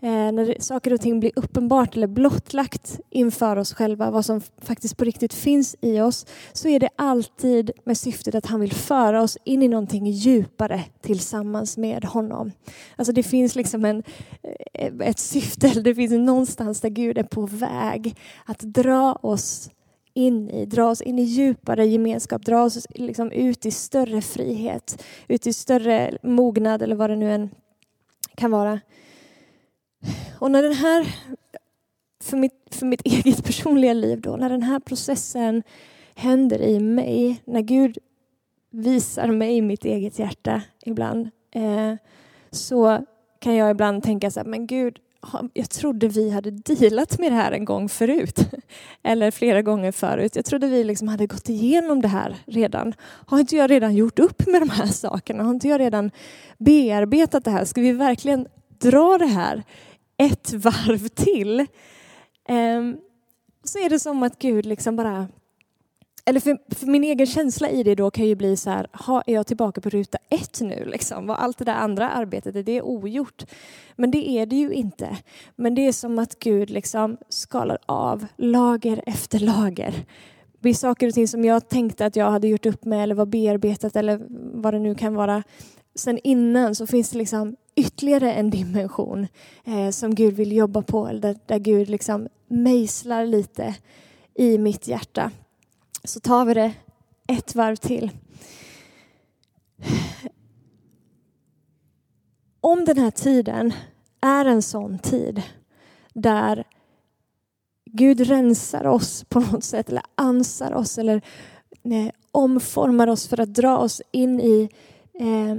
eh, 0.00 0.32
när 0.32 0.60
saker 0.60 0.92
och 0.92 1.00
ting 1.00 1.20
blir 1.20 1.32
uppenbart 1.36 1.96
eller 1.96 2.06
blottlagt 2.06 3.00
inför 3.10 3.56
oss 3.56 3.74
själva, 3.74 4.10
vad 4.10 4.24
som 4.24 4.40
faktiskt 4.62 4.96
på 4.96 5.04
riktigt 5.04 5.34
finns 5.34 5.76
i 5.80 6.00
oss, 6.00 6.26
så 6.52 6.68
är 6.68 6.80
det 6.80 6.88
alltid 6.96 7.70
med 7.84 7.98
syftet 7.98 8.34
att 8.34 8.46
han 8.46 8.60
vill 8.60 8.72
föra 8.72 9.22
oss 9.22 9.38
in 9.44 9.62
i 9.62 9.68
någonting 9.68 10.06
djupare 10.06 10.84
tillsammans 11.00 11.76
med 11.76 12.04
honom. 12.04 12.52
Alltså 12.96 13.12
det 13.12 13.22
finns 13.22 13.56
liksom 13.56 13.84
en, 13.84 14.02
eh, 14.72 14.92
ett 15.00 15.18
syfte, 15.18 15.80
det 15.80 15.94
finns 15.94 16.12
någonstans 16.12 16.80
där 16.80 16.88
Gud 16.88 17.18
är 17.18 17.22
på 17.22 17.46
väg 17.46 18.16
att 18.46 18.60
dra 18.60 19.12
oss 19.12 19.70
in 20.14 20.50
i, 20.50 20.66
dra 20.66 20.90
oss 20.90 21.00
in 21.00 21.18
i 21.18 21.22
djupare 21.22 21.86
gemenskap, 21.86 22.44
dra 22.44 22.62
oss 22.62 22.86
liksom 22.94 23.32
ut 23.32 23.66
i 23.66 23.70
större 23.70 24.20
frihet, 24.20 25.04
ut 25.28 25.46
i 25.46 25.52
större 25.52 26.18
mognad 26.22 26.82
eller 26.82 26.96
vad 26.96 27.10
det 27.10 27.16
nu 27.16 27.32
än 27.32 27.50
kan 28.36 28.50
vara. 28.50 28.80
Och 30.38 30.50
när 30.50 30.62
den 30.62 30.72
här, 30.72 31.14
för 32.22 32.36
mitt, 32.36 32.68
för 32.70 32.86
mitt 32.86 33.02
eget 33.04 33.44
personliga 33.44 33.92
liv 33.92 34.20
då, 34.20 34.36
när 34.36 34.48
den 34.48 34.62
här 34.62 34.78
processen 34.78 35.62
händer 36.14 36.62
i 36.62 36.80
mig, 36.80 37.42
när 37.44 37.60
Gud 37.60 37.98
visar 38.70 39.28
mig 39.28 39.60
mitt 39.60 39.84
eget 39.84 40.18
hjärta 40.18 40.62
ibland, 40.84 41.30
eh, 41.50 41.94
så 42.50 43.04
kan 43.38 43.54
jag 43.54 43.70
ibland 43.70 44.02
tänka 44.02 44.30
så 44.30 44.40
här, 44.40 44.46
men 44.46 44.66
Gud, 44.66 44.98
jag 45.52 45.70
trodde 45.70 46.08
vi 46.08 46.30
hade 46.30 46.50
dealat 46.50 47.18
med 47.18 47.32
det 47.32 47.36
här 47.36 47.52
en 47.52 47.64
gång 47.64 47.88
förut. 47.88 48.38
Eller 49.02 49.30
flera 49.30 49.62
gånger 49.62 49.92
förut. 49.92 50.36
Jag 50.36 50.44
trodde 50.44 50.66
vi 50.66 50.84
liksom 50.84 51.08
hade 51.08 51.26
gått 51.26 51.48
igenom 51.48 52.02
det 52.02 52.08
här 52.08 52.36
redan. 52.46 52.94
Har 53.00 53.40
inte 53.40 53.56
jag 53.56 53.70
redan 53.70 53.94
gjort 53.94 54.18
upp 54.18 54.46
med 54.46 54.62
de 54.62 54.70
här 54.70 54.86
sakerna? 54.86 55.42
Har 55.42 55.50
inte 55.50 55.68
jag 55.68 55.80
redan 55.80 56.10
bearbetat 56.58 57.44
det 57.44 57.50
här? 57.50 57.64
Ska 57.64 57.80
vi 57.80 57.92
verkligen 57.92 58.46
dra 58.78 59.18
det 59.18 59.26
här 59.26 59.62
ett 60.16 60.52
varv 60.52 61.08
till? 61.08 61.66
Ehm, 62.48 62.96
så 63.64 63.78
är 63.78 63.90
det 63.90 63.98
som 63.98 64.22
att 64.22 64.38
Gud 64.38 64.66
liksom 64.66 64.96
bara 64.96 65.28
eller 66.26 66.40
för, 66.40 66.74
för, 66.74 66.86
min 66.86 67.04
egen 67.04 67.26
känsla 67.26 67.70
i 67.70 67.82
det 67.82 67.94
då 67.94 68.10
kan 68.10 68.26
ju 68.26 68.34
bli 68.34 68.56
så 68.56 68.70
här, 68.70 68.86
ha, 68.92 69.22
är 69.26 69.34
jag 69.34 69.46
tillbaka 69.46 69.80
på 69.80 69.88
ruta 69.88 70.18
ett 70.30 70.60
nu 70.60 70.84
liksom? 70.84 71.26
Var 71.26 71.34
allt 71.34 71.58
det 71.58 71.64
där 71.64 71.74
andra 71.74 72.10
arbetet, 72.10 72.56
är 72.56 72.62
det 72.62 72.82
ogjort? 72.82 73.44
Men 73.96 74.10
det 74.10 74.28
är 74.28 74.46
det 74.46 74.56
ju 74.56 74.72
inte. 74.72 75.16
Men 75.56 75.74
det 75.74 75.86
är 75.86 75.92
som 75.92 76.18
att 76.18 76.38
Gud 76.38 76.70
liksom 76.70 77.16
skalar 77.28 77.78
av 77.86 78.26
lager 78.36 79.02
efter 79.06 79.38
lager. 79.38 79.94
Det 80.60 80.68
är 80.68 80.74
saker 80.74 81.08
och 81.08 81.14
ting 81.14 81.28
som 81.28 81.44
jag 81.44 81.68
tänkte 81.68 82.06
att 82.06 82.16
jag 82.16 82.30
hade 82.30 82.48
gjort 82.48 82.66
upp 82.66 82.84
med 82.84 83.02
eller 83.02 83.14
var 83.14 83.26
bearbetat 83.26 83.96
eller 83.96 84.20
vad 84.62 84.74
det 84.74 84.80
nu 84.80 84.94
kan 84.94 85.14
vara. 85.14 85.42
Sen 85.94 86.18
innan 86.24 86.74
så 86.74 86.86
finns 86.86 87.10
det 87.10 87.18
liksom 87.18 87.56
ytterligare 87.76 88.32
en 88.32 88.50
dimension 88.50 89.26
eh, 89.64 89.90
som 89.90 90.14
Gud 90.14 90.34
vill 90.34 90.52
jobba 90.52 90.82
på, 90.82 91.12
där, 91.12 91.36
där 91.46 91.58
Gud 91.58 91.88
liksom 91.88 92.28
mejslar 92.48 93.26
lite 93.26 93.74
i 94.34 94.58
mitt 94.58 94.88
hjärta 94.88 95.30
så 96.04 96.20
tar 96.20 96.44
vi 96.44 96.54
det 96.54 96.72
ett 97.28 97.54
varv 97.54 97.76
till. 97.76 98.10
Om 102.60 102.84
den 102.84 102.98
här 102.98 103.10
tiden 103.10 103.72
är 104.20 104.44
en 104.44 104.62
sån 104.62 104.98
tid 104.98 105.42
där 106.12 106.64
Gud 107.84 108.20
rensar 108.20 108.86
oss 108.86 109.24
på 109.28 109.40
något 109.40 109.64
sätt 109.64 109.88
eller 109.88 110.02
ansar 110.14 110.72
oss 110.72 110.98
eller 110.98 111.22
nej, 111.82 112.12
omformar 112.30 113.06
oss 113.06 113.28
för 113.28 113.40
att 113.40 113.54
dra 113.54 113.78
oss 113.78 114.02
in 114.10 114.40
i 114.40 114.68
eh, 115.14 115.56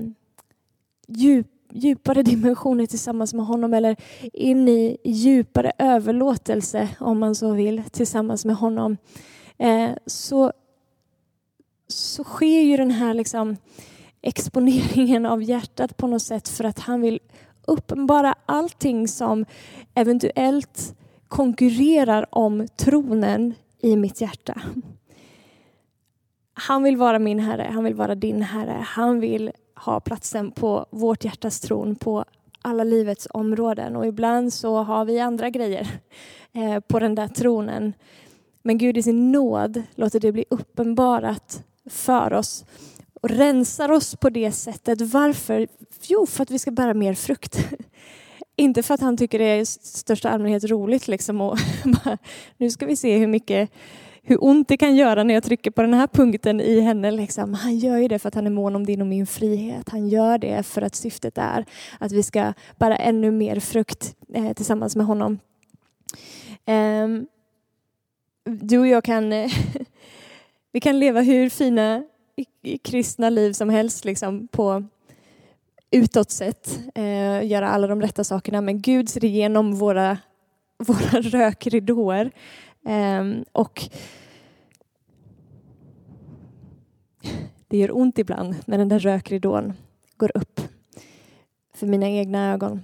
djup, 1.07 1.47
djupare 1.71 2.23
dimensioner 2.23 2.85
tillsammans 2.85 3.33
med 3.33 3.45
honom 3.45 3.73
eller 3.73 3.95
in 4.33 4.69
i 4.69 4.97
djupare 5.03 5.71
överlåtelse 5.77 6.89
om 6.99 7.19
man 7.19 7.35
så 7.35 7.51
vill 7.51 7.83
tillsammans 7.91 8.45
med 8.45 8.55
honom 8.55 8.91
eh, 8.91 9.35
Eh, 9.57 9.91
så, 10.05 10.51
så 11.88 12.24
sker 12.24 12.62
ju 12.62 12.77
den 12.77 12.91
här 12.91 13.13
liksom 13.13 13.57
exponeringen 14.21 15.25
av 15.25 15.43
hjärtat 15.43 15.97
på 15.97 16.07
något 16.07 16.21
sätt 16.21 16.50
för 16.50 16.63
att 16.63 16.79
han 16.79 17.01
vill 17.01 17.19
uppenbara 17.67 18.35
allting 18.45 19.07
som 19.07 19.45
eventuellt 19.93 20.95
konkurrerar 21.27 22.25
om 22.35 22.67
tronen 22.75 23.53
i 23.79 23.95
mitt 23.95 24.21
hjärta. 24.21 24.62
Han 26.53 26.83
vill 26.83 26.97
vara 26.97 27.19
min 27.19 27.39
Herre, 27.39 27.69
han 27.74 27.83
vill 27.83 27.95
vara 27.95 28.15
din 28.15 28.41
Herre. 28.41 28.85
Han 28.88 29.19
vill 29.19 29.51
ha 29.75 30.00
platsen 30.00 30.51
på 30.51 30.85
vårt 30.89 31.25
hjärtas 31.25 31.59
tron 31.59 31.95
på 31.95 32.25
alla 32.62 32.83
livets 32.83 33.27
områden. 33.31 33.95
Och 33.95 34.07
ibland 34.07 34.53
så 34.53 34.77
har 34.77 35.05
vi 35.05 35.19
andra 35.19 35.50
grejer 35.50 35.88
eh, 36.53 36.79
på 36.79 37.00
den 37.00 37.15
där 37.15 37.27
tronen. 37.27 37.93
Men 38.65 38.77
Gud 38.77 38.98
i 38.98 39.03
sin 39.03 39.31
nåd 39.31 39.84
låter 39.95 40.19
det 40.19 40.31
bli 40.31 40.45
uppenbarat 40.50 41.63
för 41.89 42.34
oss 42.34 42.65
och 43.22 43.29
rensar 43.29 43.91
oss 43.91 44.15
på 44.15 44.29
det 44.29 44.51
sättet. 44.51 45.01
Varför? 45.01 45.67
Jo, 46.01 46.25
för 46.25 46.43
att 46.43 46.51
vi 46.51 46.60
ska 46.60 46.72
bära 46.72 46.93
mer 46.93 47.13
frukt. 47.13 47.67
Inte 48.55 48.84
för 48.84 48.93
att 48.93 49.01
han 49.01 49.17
tycker 49.17 49.39
det 49.39 49.45
är 49.45 49.60
i 49.60 49.65
största 49.65 50.29
allmänhet 50.29 50.63
roligt 50.63 51.07
liksom 51.07 51.41
och 51.41 51.57
nu 52.57 52.69
ska 52.69 52.86
vi 52.86 52.95
se 52.95 53.17
hur 53.17 53.27
mycket 53.27 53.69
hur 54.22 54.43
ont 54.43 54.67
det 54.67 54.77
kan 54.77 54.95
göra 54.95 55.24
när 55.24 55.34
jag 55.34 55.43
trycker 55.43 55.72
på 55.72 55.81
den 55.81 55.93
här 55.93 56.07
punkten 56.07 56.62
i 56.62 56.79
henne. 56.79 57.12
Liksom. 57.12 57.53
Han 57.53 57.77
gör 57.77 57.98
ju 57.98 58.07
det 58.07 58.19
för 58.19 58.27
att 58.27 58.36
han 58.36 58.45
är 58.45 58.51
mån 58.51 58.75
om 58.75 58.86
din 58.86 59.01
och 59.01 59.07
min 59.07 59.27
frihet. 59.27 59.89
Han 59.89 60.10
gör 60.10 60.38
det 60.38 60.63
för 60.63 60.81
att 60.81 60.95
syftet 60.95 61.38
är 61.38 61.65
att 62.00 62.12
vi 62.12 62.24
ska 62.24 62.53
bära 62.77 62.98
ännu 62.98 63.31
mer 63.31 63.60
frukt 63.60 64.15
eh, 64.34 64.53
tillsammans 64.53 64.95
med 64.95 65.05
honom. 65.05 65.39
Um, 66.67 67.27
du 68.45 68.79
och 68.79 68.87
jag 68.87 69.03
kan, 69.03 69.33
eh, 69.33 69.51
vi 70.71 70.79
kan 70.79 70.99
leva 70.99 71.21
hur 71.21 71.49
fina 71.49 72.03
kristna 72.81 73.29
liv 73.29 73.53
som 73.53 73.69
helst 73.69 74.05
liksom 74.05 74.47
på 74.47 74.83
utåt 75.91 76.31
sett, 76.31 76.79
eh, 76.95 77.45
göra 77.45 77.69
alla 77.69 77.87
de 77.87 78.01
rätta 78.01 78.23
sakerna, 78.23 78.61
men 78.61 78.81
Gud 78.81 79.09
ser 79.09 79.25
igenom 79.25 79.75
våra, 79.75 80.17
våra 80.77 81.21
rökridåer. 81.21 82.31
Eh, 82.87 83.23
och 83.51 83.83
det 87.67 87.77
gör 87.77 87.97
ont 87.97 88.19
ibland 88.19 88.55
när 88.65 88.77
den 88.77 88.89
där 88.89 88.99
rökridån 88.99 89.73
går 90.17 90.31
upp 90.37 90.61
för 91.73 91.87
mina 91.87 92.09
egna 92.09 92.53
ögon. 92.53 92.81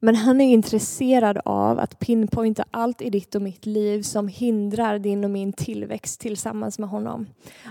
Men 0.00 0.14
han 0.16 0.40
är 0.40 0.52
intresserad 0.52 1.38
av 1.44 1.78
att 1.78 1.98
pinpointa 1.98 2.64
allt 2.70 3.02
i 3.02 3.10
ditt 3.10 3.34
och 3.34 3.42
mitt 3.42 3.66
liv 3.66 4.02
som 4.02 4.28
hindrar 4.28 4.98
din 4.98 5.24
och 5.24 5.30
min 5.30 5.52
tillväxt 5.52 6.20
tillsammans 6.20 6.78
med 6.78 6.88
honom. 6.88 7.26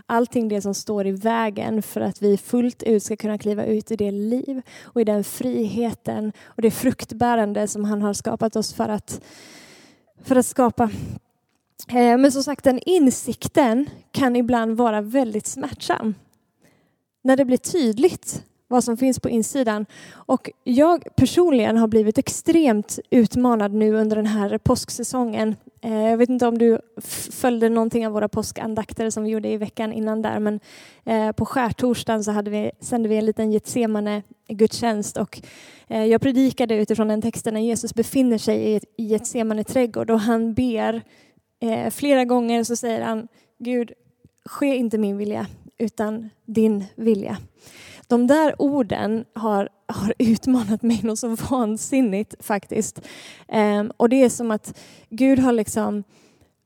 Allting 0.06 0.48
det 0.48 0.62
som 0.62 0.74
står 0.74 1.08
i 1.08 1.12
vägen 1.12 1.82
för 1.82 2.02
att 2.02 2.22
vi 2.22 2.38
fullt 2.38 2.84
ut 2.84 3.04
ska 3.04 3.16
kunna 3.16 3.38
kliva 3.38 3.66
ut 3.66 3.92
i 3.92 3.96
det 3.96 4.12
liv 4.12 4.62
och 4.82 5.02
i 5.02 5.04
den 5.04 5.24
friheten 5.24 6.32
och 6.44 6.62
det 6.62 6.72
fruktbärande 6.72 7.68
som 7.68 7.86
han 7.86 8.02
har 8.02 8.14
skapat 8.14 8.56
oss 8.56 8.74
för 8.74 8.90
att, 8.90 9.22
för 10.24 10.36
att 10.36 10.46
skapa. 10.46 10.84
Eh, 11.88 12.18
men 12.18 12.32
som 12.32 12.44
sagt, 12.44 12.64
den 12.64 12.80
insikten 12.86 13.90
kan 14.12 14.36
ibland 14.36 14.78
vara 14.78 15.02
väldigt 15.02 15.48
smärtsam. 15.48 16.16
När 17.24 17.38
det 17.38 17.46
blir 17.46 17.58
tydligt 17.58 18.44
vad 18.68 18.84
som 18.84 18.98
finns 18.98 19.20
på 19.20 19.30
insidan. 19.30 19.86
Och 20.14 20.50
jag 20.64 21.08
personligen 21.16 21.78
har 21.78 21.88
blivit 21.88 22.18
extremt 22.18 23.00
utmanad 23.10 23.74
nu 23.74 23.94
under 23.94 24.16
den 24.16 24.26
här 24.26 24.58
påsksäsongen. 24.58 25.56
Eh, 25.82 26.02
jag 26.02 26.18
vet 26.18 26.30
inte 26.30 26.48
om 26.48 26.58
du 26.58 26.80
följde 27.32 27.70
någonting 27.70 28.08
av 28.08 28.14
våra 28.14 28.28
påskandakter 28.28 29.10
som 29.10 29.24
vi 29.24 29.30
gjorde 29.30 29.50
i 29.50 29.58
veckan 29.58 29.94
innan 29.94 30.22
där, 30.22 30.40
men 30.40 30.60
eh, 31.06 31.32
på 31.32 31.46
skärtorsdagen 31.46 32.24
så 32.24 32.32
hade 32.32 32.52
vi, 32.52 32.72
sände 32.80 33.10
vi 33.10 33.18
en 33.18 33.26
liten 33.26 33.52
Getsemane 33.52 34.24
gudstjänst 34.48 35.18
och 35.18 35.42
eh, 35.88 36.06
jag 36.06 36.22
predikade 36.22 36.76
utifrån 36.76 37.08
den 37.08 37.22
texten 37.22 37.54
när 37.54 37.62
Jesus 37.62 37.94
befinner 37.94 38.38
sig 38.38 38.76
i 38.76 39.04
Getsemane 39.04 39.64
trädgård 39.64 40.10
och 40.10 40.20
han 40.20 40.54
ber 40.54 41.02
flera 41.90 42.26
gånger 42.26 42.64
så 42.64 42.76
säger 42.76 43.02
han 43.02 43.28
Gud, 43.60 43.92
ske 44.46 44.76
inte 44.76 44.98
min 44.98 45.18
vilja 45.18 45.48
utan 45.78 46.30
din 46.46 46.84
vilja. 46.96 47.38
De 48.08 48.28
där 48.28 48.62
orden 48.62 49.26
har, 49.34 49.70
har 49.88 50.14
utmanat 50.20 50.82
mig 50.82 51.00
något 51.04 51.20
så 51.20 51.36
vansinnigt 51.50 52.36
faktiskt. 52.40 53.02
Ehm, 53.48 53.92
och 53.98 54.10
det 54.10 54.24
är 54.24 54.30
som 54.30 54.52
att 54.52 54.80
Gud 55.10 55.40
har 55.40 55.52
liksom 55.52 56.04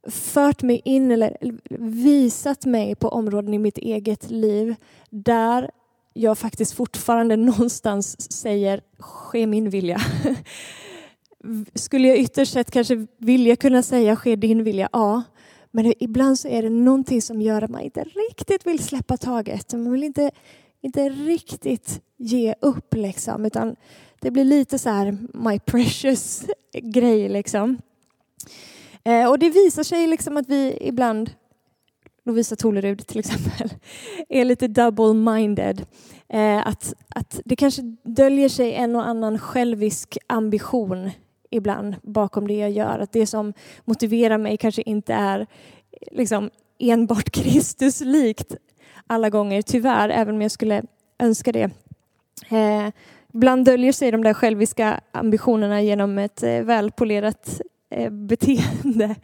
fört 0.07 0.61
mig 0.61 0.81
in 0.85 1.11
eller 1.11 1.37
visat 1.79 2.65
mig 2.65 2.95
på 2.95 3.07
områden 3.07 3.53
i 3.53 3.57
mitt 3.57 3.77
eget 3.77 4.31
liv 4.31 4.75
där 5.09 5.71
jag 6.13 6.37
faktiskt 6.37 6.73
fortfarande 6.73 7.35
någonstans 7.35 8.31
säger 8.31 8.81
ske 8.99 9.47
min 9.47 9.69
vilja. 9.69 10.01
Skulle 11.75 12.07
jag 12.07 12.17
ytterst 12.17 12.53
sett 12.53 12.71
kanske 12.71 13.07
vilja 13.17 13.55
kunna 13.55 13.83
säga 13.83 14.15
ske 14.15 14.35
din 14.35 14.63
vilja? 14.63 14.89
Ja. 14.93 15.23
Men 15.71 15.93
ibland 15.99 16.39
så 16.39 16.47
är 16.47 16.63
det 16.63 16.69
någonting 16.69 17.21
som 17.21 17.41
gör 17.41 17.61
att 17.61 17.71
man 17.71 17.81
inte 17.81 18.03
riktigt 18.03 18.67
vill 18.67 18.83
släppa 18.83 19.17
taget. 19.17 19.73
Man 19.73 19.91
vill 19.91 20.03
inte 20.03 20.31
inte 20.81 21.09
riktigt 21.09 22.01
ge 22.17 22.55
upp 22.61 22.93
liksom, 22.93 23.45
utan 23.45 23.75
det 24.19 24.31
blir 24.31 24.43
lite 24.43 24.79
så 24.79 24.89
här 24.89 25.17
my 25.33 25.59
precious 25.59 26.45
grej 26.73 27.29
liksom. 27.29 27.77
Eh, 29.03 29.29
och 29.29 29.39
det 29.39 29.49
visar 29.49 29.83
sig 29.83 30.07
liksom 30.07 30.37
att 30.37 30.49
vi 30.49 30.77
ibland, 30.81 31.31
Lovisa 32.25 32.55
Tolerud 32.55 33.07
till 33.07 33.19
exempel, 33.19 33.69
är 34.29 34.45
lite 34.45 34.67
double-minded. 34.67 35.85
Eh, 36.29 36.67
att, 36.67 36.93
att 37.09 37.39
det 37.45 37.55
kanske 37.55 37.81
döljer 38.03 38.49
sig 38.49 38.73
en 38.73 38.95
och 38.95 39.07
annan 39.07 39.39
självisk 39.39 40.17
ambition 40.27 41.11
ibland 41.49 41.95
bakom 42.03 42.47
det 42.47 42.53
jag 42.53 42.71
gör. 42.71 42.99
Att 42.99 43.11
det 43.11 43.27
som 43.27 43.53
motiverar 43.85 44.37
mig 44.37 44.57
kanske 44.57 44.81
inte 44.81 45.13
är 45.13 45.47
liksom 46.11 46.49
enbart 46.79 47.29
Kristuslikt 47.33 48.55
alla 49.11 49.29
gånger, 49.29 49.61
tyvärr, 49.61 50.09
även 50.09 50.35
om 50.35 50.41
jag 50.41 50.51
skulle 50.51 50.83
önska 51.19 51.51
det. 51.51 51.69
Eh, 52.49 52.91
ibland 53.33 53.65
döljer 53.65 53.91
sig 53.91 54.11
de 54.11 54.23
där 54.23 54.33
själviska 54.33 55.01
ambitionerna 55.11 55.81
genom 55.81 56.17
ett 56.17 56.43
eh, 56.43 56.61
välpolerat 56.61 57.61
Eh, 57.93 58.09
beteende. 58.09 59.15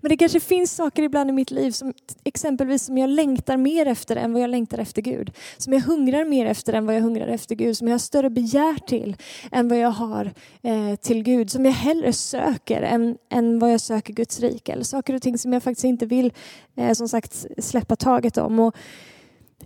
Men 0.00 0.08
det 0.08 0.16
kanske 0.16 0.40
finns 0.40 0.72
saker 0.72 1.02
ibland 1.02 1.30
i 1.30 1.32
mitt 1.32 1.50
liv 1.50 1.70
som 1.70 1.92
exempelvis 2.24 2.84
som 2.84 2.98
jag 2.98 3.10
längtar 3.10 3.56
mer 3.56 3.86
efter 3.86 4.16
än 4.16 4.32
vad 4.32 4.42
jag 4.42 4.50
längtar 4.50 4.78
efter 4.78 5.02
Gud. 5.02 5.32
Som 5.56 5.72
jag 5.72 5.80
hungrar 5.80 6.24
mer 6.24 6.46
efter 6.46 6.72
än 6.72 6.86
vad 6.86 6.96
jag 6.96 7.00
hungrar 7.00 7.26
efter 7.26 7.54
Gud. 7.54 7.76
Som 7.76 7.88
jag 7.88 7.94
har 7.94 7.98
större 7.98 8.30
begär 8.30 8.86
till 8.86 9.16
än 9.52 9.68
vad 9.68 9.78
jag 9.78 9.90
har 9.90 10.32
eh, 10.62 10.94
till 10.94 11.22
Gud. 11.22 11.50
Som 11.50 11.64
jag 11.64 11.72
hellre 11.72 12.12
söker 12.12 12.82
än, 12.82 13.16
än 13.30 13.58
vad 13.58 13.72
jag 13.72 13.80
söker 13.80 14.12
Guds 14.12 14.40
rike. 14.40 14.72
Eller 14.72 14.84
saker 14.84 15.14
och 15.14 15.22
ting 15.22 15.38
som 15.38 15.52
jag 15.52 15.62
faktiskt 15.62 15.84
inte 15.84 16.06
vill 16.06 16.32
eh, 16.76 16.92
som 16.92 17.08
sagt 17.08 17.46
släppa 17.58 17.96
taget 17.96 18.38
om. 18.38 18.58
Och 18.58 18.76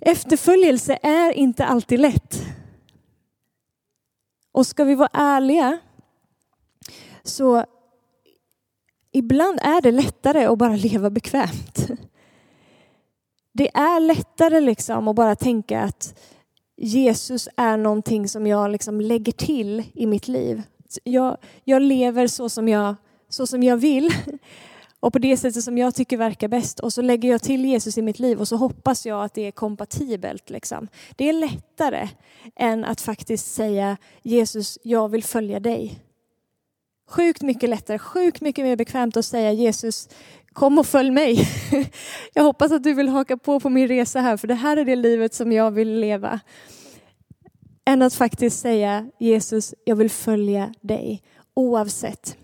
efterföljelse 0.01 0.99
är 1.03 1.33
inte 1.33 1.65
alltid 1.65 2.01
lätt. 2.01 2.43
Och 4.53 4.67
ska 4.67 4.85
vi 4.85 4.95
vara 4.95 5.11
ärliga 5.13 5.79
så 7.23 7.65
ibland 9.13 9.59
är 9.63 9.81
det 9.81 9.93
lättare 9.93 10.45
att 10.45 10.59
bara 10.59 10.77
leva 10.77 11.11
bekvämt. 11.11 11.89
Det 13.53 13.77
är 13.77 14.01
lättare 14.01 14.61
liksom 14.61 15.09
att 15.09 15.17
bara 15.17 15.37
tänka 15.37 15.83
att 15.83 16.21
Jesus 16.77 17.49
är 17.57 17.77
någonting 17.77 18.29
som 18.29 18.47
jag 18.47 18.71
liksom 18.71 19.01
lägger 19.01 19.33
till 19.33 19.85
i 19.95 20.07
mitt 20.07 20.29
liv. 20.29 20.63
Jag, 21.05 21.37
jag 21.65 21.83
lever 21.83 22.27
så 22.27 22.49
som 22.49 22.69
jag, 22.69 22.95
så 23.29 23.47
som 23.47 23.63
jag 23.63 23.77
vill 23.77 24.15
och 25.01 25.13
på 25.13 25.19
det 25.19 25.37
sättet 25.37 25.65
som 25.65 25.79
jag 25.79 25.95
tycker 25.95 26.17
verkar 26.17 26.49
bäst 26.49 26.81
och 26.81 26.93
så 26.93 27.03
lägger 27.03 27.29
jag 27.29 27.43
till 27.43 27.65
Jesus 27.65 27.99
i 27.99 28.03
mitt 28.03 28.19
liv 28.19 28.41
och 28.41 28.49
så 28.49 28.57
hoppas 28.57 29.07
jag 29.07 29.25
att 29.25 29.35
det 29.35 29.47
är 29.47 29.51
kompatibelt. 29.51 30.51
Liksom. 30.51 30.89
Det 31.17 31.29
är 31.29 31.33
lättare 31.33 32.09
än 32.57 32.85
att 32.85 33.01
faktiskt 33.01 33.55
säga 33.55 33.97
Jesus, 34.23 34.79
jag 34.83 35.09
vill 35.09 35.25
följa 35.25 35.61
dig. 35.61 36.01
Sjukt 37.09 37.43
mycket 37.43 37.71
lättare, 37.71 37.99
sjukt 37.99 38.41
mycket 38.41 38.65
mer 38.65 38.77
bekvämt 38.77 39.17
att 39.17 39.25
säga 39.25 39.53
Jesus, 39.53 40.09
kom 40.53 40.79
och 40.79 40.87
följ 40.87 41.11
mig. 41.11 41.49
Jag 42.35 42.43
hoppas 42.43 42.73
att 42.73 42.83
du 42.83 42.95
vill 42.95 43.09
haka 43.09 43.37
på 43.37 43.61
på 43.61 43.69
min 43.69 43.89
resa 43.89 44.21
här, 44.21 44.37
för 44.37 44.49
det 44.49 44.55
här 44.55 44.77
är 44.77 44.85
det 44.85 44.97
livet 44.97 45.35
som 45.35 45.53
jag 45.53 45.71
vill 45.71 46.01
leva. 46.01 46.41
Än 47.85 48.03
att 48.03 48.15
faktiskt 48.15 48.61
säga 48.61 49.11
Jesus, 49.19 49.75
jag 49.85 49.97
vill 49.97 50.11
följa 50.11 50.75
dig 50.81 51.23
oavsett. 51.55 52.37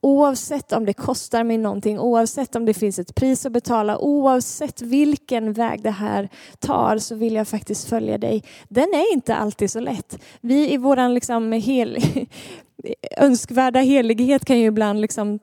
Oavsett 0.00 0.72
om 0.72 0.86
det 0.86 0.92
kostar 0.92 1.44
mig 1.44 1.58
någonting, 1.58 1.98
oavsett 1.98 2.56
om 2.56 2.64
det 2.64 2.74
finns 2.74 2.98
ett 2.98 3.14
pris 3.14 3.46
att 3.46 3.52
betala, 3.52 3.98
oavsett 3.98 4.82
vilken 4.82 5.52
väg 5.52 5.82
det 5.82 5.90
här 5.90 6.28
tar 6.58 6.98
så 6.98 7.14
vill 7.14 7.34
jag 7.34 7.48
faktiskt 7.48 7.88
följa 7.88 8.18
dig. 8.18 8.44
Den 8.68 8.94
är 8.94 9.12
inte 9.12 9.36
alltid 9.36 9.70
så 9.70 9.80
lätt. 9.80 10.18
Vi 10.40 10.72
i 10.72 10.76
vår 10.76 11.08
liksom 11.08 11.52
hel, 11.52 11.98
önskvärda 13.16 13.80
helighet 13.80 14.44
kan 14.44 14.58
ju 14.58 14.66
ibland 14.66 15.00
liksom, 15.00 15.38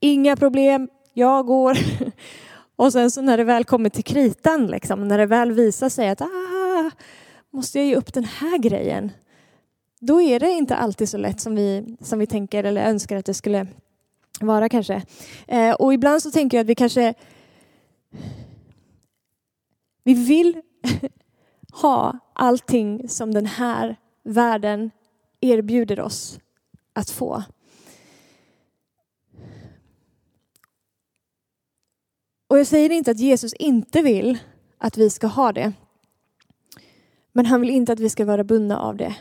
inga 0.00 0.36
problem, 0.36 0.88
jag 1.12 1.46
går. 1.46 1.78
Och 2.76 2.92
sen 2.92 3.10
så 3.10 3.22
när 3.22 3.36
det 3.36 3.44
väl 3.44 3.64
kommer 3.64 3.88
till 3.88 4.04
kritan, 4.04 4.66
liksom, 4.66 5.08
när 5.08 5.18
det 5.18 5.26
väl 5.26 5.52
visar 5.52 5.88
sig 5.88 6.08
att 6.08 6.20
ah, 6.20 6.90
måste 7.50 7.78
jag 7.78 7.86
ge 7.86 7.96
upp 7.96 8.14
den 8.14 8.24
här 8.24 8.58
grejen? 8.58 9.10
Då 10.06 10.20
är 10.22 10.40
det 10.40 10.50
inte 10.50 10.76
alltid 10.76 11.08
så 11.08 11.16
lätt 11.16 11.40
som 11.40 11.54
vi, 11.54 11.96
som 12.00 12.18
vi 12.18 12.26
tänker 12.26 12.64
eller 12.64 12.88
önskar 12.88 13.16
att 13.16 13.24
det 13.24 13.34
skulle 13.34 13.66
vara 14.40 14.68
kanske. 14.68 15.02
Eh, 15.46 15.74
och 15.74 15.94
ibland 15.94 16.22
så 16.22 16.30
tänker 16.30 16.56
jag 16.56 16.64
att 16.64 16.68
vi 16.68 16.74
kanske 16.74 17.14
vi 20.02 20.14
vill 20.14 20.62
ha 21.72 22.18
allting 22.32 23.08
som 23.08 23.34
den 23.34 23.46
här 23.46 23.96
världen 24.22 24.90
erbjuder 25.40 26.00
oss 26.00 26.40
att 26.92 27.10
få. 27.10 27.42
Och 32.48 32.58
jag 32.58 32.66
säger 32.66 32.90
inte 32.90 33.10
att 33.10 33.18
Jesus 33.18 33.52
inte 33.52 34.02
vill 34.02 34.38
att 34.78 34.98
vi 34.98 35.10
ska 35.10 35.26
ha 35.26 35.52
det. 35.52 35.72
Men 37.32 37.46
han 37.46 37.60
vill 37.60 37.70
inte 37.70 37.92
att 37.92 38.00
vi 38.00 38.08
ska 38.08 38.24
vara 38.24 38.44
bundna 38.44 38.78
av 38.78 38.96
det. 38.96 39.16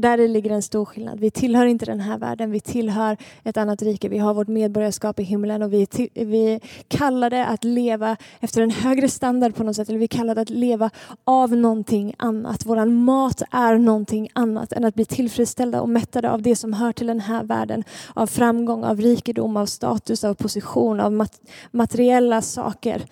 Där 0.00 0.28
ligger 0.28 0.50
en 0.50 0.62
stor 0.62 0.84
skillnad. 0.84 1.20
Vi 1.20 1.30
tillhör 1.30 1.66
inte 1.66 1.86
den 1.86 2.00
här 2.00 2.18
världen, 2.18 2.50
vi 2.50 2.60
tillhör 2.60 3.16
ett 3.44 3.56
annat 3.56 3.82
rike. 3.82 4.08
Vi 4.08 4.18
har 4.18 4.34
vårt 4.34 4.48
medborgarskap 4.48 5.20
i 5.20 5.22
himlen 5.22 5.62
och 5.62 5.72
vi, 5.72 5.86
vi 6.14 6.60
kallade 6.88 7.46
att 7.46 7.64
leva 7.64 8.16
efter 8.40 8.62
en 8.62 8.70
högre 8.70 9.08
standard 9.08 9.54
på 9.54 9.64
något 9.64 9.76
sätt. 9.76 9.88
Eller 9.88 9.98
vi 9.98 10.08
kallade 10.08 10.40
att 10.40 10.50
leva 10.50 10.90
av 11.24 11.52
någonting 11.52 12.14
annat. 12.18 12.66
Våran 12.66 12.94
mat 12.94 13.42
är 13.50 13.78
någonting 13.78 14.28
annat 14.32 14.72
än 14.72 14.84
att 14.84 14.94
bli 14.94 15.04
tillfredsställda 15.04 15.80
och 15.80 15.88
mättade 15.88 16.30
av 16.30 16.42
det 16.42 16.56
som 16.56 16.72
hör 16.72 16.92
till 16.92 17.06
den 17.06 17.20
här 17.20 17.44
världen. 17.44 17.84
Av 18.14 18.26
framgång, 18.26 18.84
av 18.84 19.00
rikedom, 19.00 19.56
av 19.56 19.66
status, 19.66 20.24
av 20.24 20.34
position, 20.34 21.00
av 21.00 21.12
mat 21.12 21.40
materiella 21.70 22.42
saker. 22.42 23.04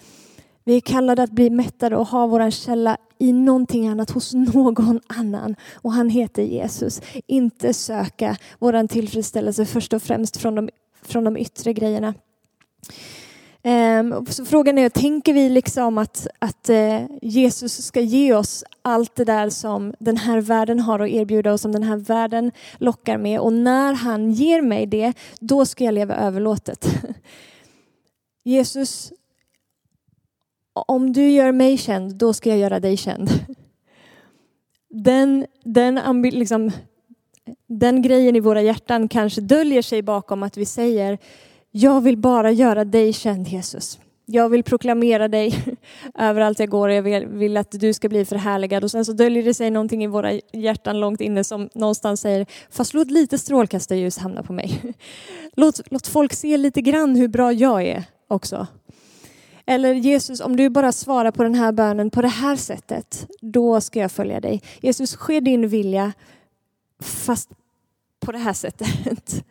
Vi 0.66 0.76
är 0.76 0.80
kallade 0.80 1.22
att 1.22 1.30
bli 1.30 1.50
mättade 1.50 1.96
och 1.96 2.06
ha 2.06 2.26
vår 2.26 2.50
källa 2.50 2.96
i 3.18 3.32
någonting 3.32 3.88
annat, 3.88 4.10
hos 4.10 4.34
någon 4.34 5.00
annan. 5.06 5.56
Och 5.74 5.92
han 5.92 6.08
heter 6.08 6.42
Jesus. 6.42 7.02
Inte 7.26 7.74
söka 7.74 8.36
vår 8.58 8.86
tillfredsställelse 8.86 9.66
först 9.66 9.92
och 9.92 10.02
främst 10.02 10.36
från 10.36 10.54
de, 10.54 10.68
från 11.02 11.24
de 11.24 11.36
yttre 11.36 11.72
grejerna. 11.72 12.14
Ehm, 13.62 14.26
så 14.26 14.44
frågan 14.44 14.78
är, 14.78 14.88
tänker 14.88 15.32
vi 15.34 15.48
liksom 15.48 15.98
att, 15.98 16.26
att 16.38 16.68
eh, 16.68 17.02
Jesus 17.22 17.84
ska 17.86 18.00
ge 18.00 18.34
oss 18.34 18.64
allt 18.82 19.14
det 19.16 19.24
där 19.24 19.50
som 19.50 19.94
den 19.98 20.16
här 20.16 20.40
världen 20.40 20.80
har 20.80 21.00
att 21.00 21.10
erbjuda 21.10 21.52
och 21.52 21.60
som 21.60 21.72
den 21.72 21.82
här 21.82 21.96
världen 21.96 22.52
lockar 22.78 23.18
med 23.18 23.40
och 23.40 23.52
när 23.52 23.92
han 23.92 24.32
ger 24.32 24.62
mig 24.62 24.86
det, 24.86 25.12
då 25.40 25.66
ska 25.66 25.84
jag 25.84 25.94
leva 25.94 26.14
överlåtet. 26.14 26.88
Jesus 28.44 29.12
om 30.80 31.12
du 31.12 31.30
gör 31.30 31.52
mig 31.52 31.78
känd, 31.78 32.14
då 32.14 32.32
ska 32.32 32.48
jag 32.48 32.58
göra 32.58 32.80
dig 32.80 32.96
känd. 32.96 33.30
Den, 34.90 35.46
den, 35.64 36.22
liksom, 36.22 36.70
den 37.66 38.02
grejen 38.02 38.36
i 38.36 38.40
våra 38.40 38.62
hjärtan 38.62 39.08
kanske 39.08 39.40
döljer 39.40 39.82
sig 39.82 40.02
bakom 40.02 40.42
att 40.42 40.56
vi 40.56 40.64
säger 40.64 41.18
jag 41.70 42.00
vill 42.00 42.16
bara 42.16 42.50
göra 42.50 42.84
dig 42.84 43.12
känd 43.12 43.48
Jesus. 43.48 43.98
Jag 44.26 44.48
vill 44.48 44.62
proklamera 44.62 45.28
dig 45.28 45.76
överallt 46.18 46.58
jag 46.58 46.68
går 46.68 46.88
och 46.88 46.94
jag 46.94 47.02
vill, 47.02 47.26
vill, 47.26 47.56
att 47.56 47.70
du 47.70 47.92
ska 47.92 48.08
bli 48.08 48.24
förhärligad. 48.24 48.84
Och 48.84 48.90
sen 48.90 49.04
så 49.04 49.12
döljer 49.12 49.42
det 49.42 49.54
sig 49.54 49.70
någonting 49.70 50.04
i 50.04 50.06
våra 50.06 50.32
hjärtan 50.52 51.00
långt 51.00 51.20
inne 51.20 51.44
som 51.44 51.68
någonstans 51.74 52.20
säger, 52.20 52.46
fast 52.70 52.94
låt 52.94 53.10
lite 53.10 53.38
strålkastarljus 53.38 54.18
hamna 54.18 54.42
på 54.42 54.52
mig. 54.52 54.94
Låt, 55.56 55.80
låt 55.90 56.06
folk 56.06 56.32
se 56.32 56.56
lite 56.56 56.80
grann 56.80 57.16
hur 57.16 57.28
bra 57.28 57.52
jag 57.52 57.82
är 57.82 58.04
också. 58.28 58.66
Eller 59.66 59.94
Jesus, 59.94 60.40
om 60.40 60.56
du 60.56 60.68
bara 60.68 60.92
svarar 60.92 61.30
på 61.30 61.42
den 61.42 61.54
här 61.54 61.72
bönen 61.72 62.10
på 62.10 62.22
det 62.22 62.28
här 62.28 62.56
sättet, 62.56 63.26
då 63.40 63.80
ska 63.80 63.98
jag 63.98 64.12
följa 64.12 64.40
dig. 64.40 64.62
Jesus, 64.80 65.16
ske 65.16 65.40
din 65.40 65.68
vilja 65.68 66.12
fast 67.00 67.50
på 68.20 68.32
det 68.32 68.38
här 68.38 68.52
sättet. 68.52 69.44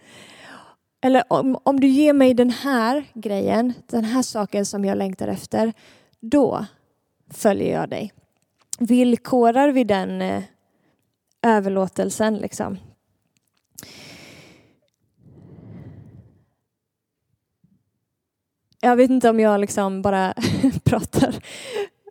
Eller 1.01 1.23
om, 1.33 1.57
om 1.63 1.79
du 1.79 1.87
ger 1.87 2.13
mig 2.13 2.33
den 2.33 2.49
här 2.49 3.05
grejen, 3.13 3.73
den 3.87 4.03
här 4.03 4.21
saken 4.21 4.65
som 4.65 4.85
jag 4.85 4.97
längtar 4.97 5.27
efter, 5.27 5.73
då 6.19 6.65
följer 7.31 7.73
jag 7.73 7.89
dig. 7.89 8.13
Villkorar 8.79 9.69
vi 9.71 9.83
den 9.83 10.21
eh, 10.21 10.43
överlåtelsen 11.41 12.35
liksom? 12.35 12.77
Jag 18.85 18.95
vet 18.95 19.09
inte 19.09 19.29
om 19.29 19.39
jag 19.39 19.61
liksom 19.61 20.01
bara 20.01 20.33
pratar, 20.83 21.35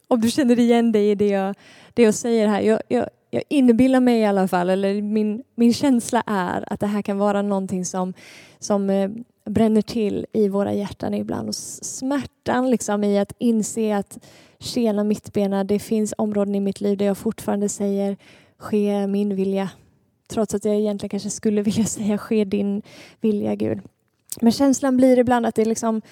om 0.08 0.20
du 0.20 0.30
känner 0.30 0.58
igen 0.58 0.92
dig 0.92 1.10
i 1.10 1.14
det 1.14 1.28
jag, 1.28 1.54
det 1.94 2.02
jag 2.02 2.14
säger 2.14 2.48
här. 2.48 2.60
Jag, 2.60 2.80
jag, 2.88 3.08
jag 3.30 3.42
inbillar 3.48 4.00
mig 4.00 4.20
i 4.20 4.24
alla 4.24 4.48
fall, 4.48 4.70
eller 4.70 5.02
min, 5.02 5.42
min 5.54 5.74
känsla 5.74 6.22
är 6.26 6.72
att 6.72 6.80
det 6.80 6.87
här 6.87 7.02
kan 7.02 7.18
vara 7.18 7.42
någonting 7.42 7.84
som, 7.84 8.14
som 8.58 8.90
eh, 8.90 9.10
bränner 9.44 9.82
till 9.82 10.26
i 10.32 10.48
våra 10.48 10.72
hjärtan 10.72 11.14
ibland. 11.14 11.48
Och 11.48 11.54
smärtan 11.54 12.70
liksom 12.70 13.04
i 13.04 13.18
att 13.18 13.32
inse 13.38 13.96
att 13.96 14.18
tjena 14.58 15.04
mittbena, 15.04 15.64
det 15.64 15.78
finns 15.78 16.14
områden 16.18 16.54
i 16.54 16.60
mitt 16.60 16.80
liv 16.80 16.98
där 16.98 17.06
jag 17.06 17.18
fortfarande 17.18 17.68
säger 17.68 18.16
ske 18.58 19.06
min 19.06 19.37
vilja. 19.37 19.70
Trots 20.28 20.54
att 20.54 20.64
jag 20.64 20.74
egentligen 20.74 21.10
kanske 21.10 21.30
skulle 21.30 21.62
vilja 21.68 21.84
säga 21.84 22.18
ske 22.18 22.44
din 22.44 22.82
vilja 23.20 23.54
Gud. 23.54 23.80
Men 24.40 24.52
känslan 24.52 24.96
blir 24.96 25.18
ibland 25.18 25.46
att 25.46 25.54
det, 25.54 25.64
liksom, 25.64 26.02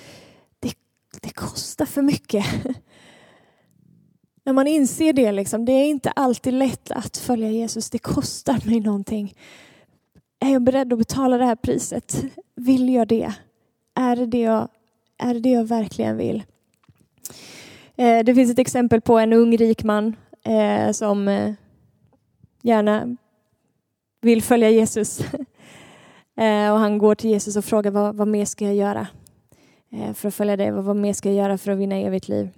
det, 1.22 1.30
kostar 1.30 1.86
för 1.86 2.02
mycket. 2.02 2.46
När 4.44 4.52
man 4.52 4.66
inser 4.66 5.12
det, 5.12 5.32
liksom, 5.32 5.64
det 5.64 5.72
är 5.72 5.86
inte 5.86 6.10
alltid 6.10 6.54
lätt 6.54 6.90
att 6.90 7.16
följa 7.16 7.50
Jesus. 7.50 7.90
Det 7.90 7.98
kostar 7.98 8.66
mig 8.66 8.80
någonting. 8.80 9.34
Är 10.40 10.52
jag 10.52 10.62
beredd 10.62 10.92
att 10.92 10.98
betala 10.98 11.38
det 11.38 11.44
här 11.44 11.56
priset? 11.56 12.24
Vill 12.56 12.88
jag 12.88 13.08
det? 13.08 13.32
Är 13.94 14.16
det 14.16 14.26
det 14.26 14.40
jag, 14.40 14.68
är 15.18 15.34
det, 15.34 15.40
det 15.40 15.50
jag 15.50 15.64
verkligen 15.64 16.16
vill? 16.16 16.42
Eh, 17.96 18.24
det 18.24 18.34
finns 18.34 18.50
ett 18.50 18.58
exempel 18.58 19.00
på 19.00 19.18
en 19.18 19.32
ung 19.32 19.56
rik 19.56 19.84
man 19.84 20.16
eh, 20.44 20.92
som 20.92 21.28
eh, 21.28 21.52
gärna 22.62 23.16
vill 24.20 24.42
följa 24.42 24.70
Jesus. 24.70 25.20
Eh, 26.36 26.72
och 26.72 26.78
han 26.78 26.98
går 26.98 27.14
till 27.14 27.30
Jesus 27.30 27.56
och 27.56 27.64
frågar 27.64 27.90
vad, 27.90 28.16
vad 28.16 28.28
mer 28.28 28.44
ska 28.44 28.64
jag 28.64 28.74
göra 28.74 29.06
Eh, 29.92 30.12
för 30.12 30.28
att 30.28 30.34
följa 30.34 30.56
dig? 30.56 30.70
Vad, 30.70 30.96
mer 30.96 31.12
ska 31.12 31.28
jag 31.28 31.36
göra 31.36 31.58
för 31.58 31.72
att 31.72 31.78
vinna 31.78 31.96
evigt 31.96 32.28
liv? 32.28 32.48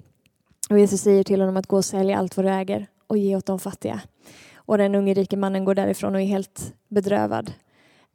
Och 0.70 0.78
Jesus 0.78 1.00
säger 1.00 1.24
till 1.24 1.40
honom 1.40 1.56
att 1.56 1.66
gå 1.66 1.76
och 1.76 1.84
sälja 1.84 2.18
allt 2.18 2.36
vad 2.36 2.46
du 2.46 2.50
äger 2.50 2.86
och 3.06 3.18
ge 3.18 3.36
åt 3.36 3.46
de 3.46 3.58
fattiga. 3.58 4.00
Och 4.56 4.78
den 4.78 4.94
unge 4.94 5.14
rike 5.14 5.36
mannen 5.36 5.64
går 5.64 5.74
därifrån 5.74 6.14
och 6.14 6.20
är 6.20 6.24
helt 6.24 6.74
bedrövad. 6.88 7.52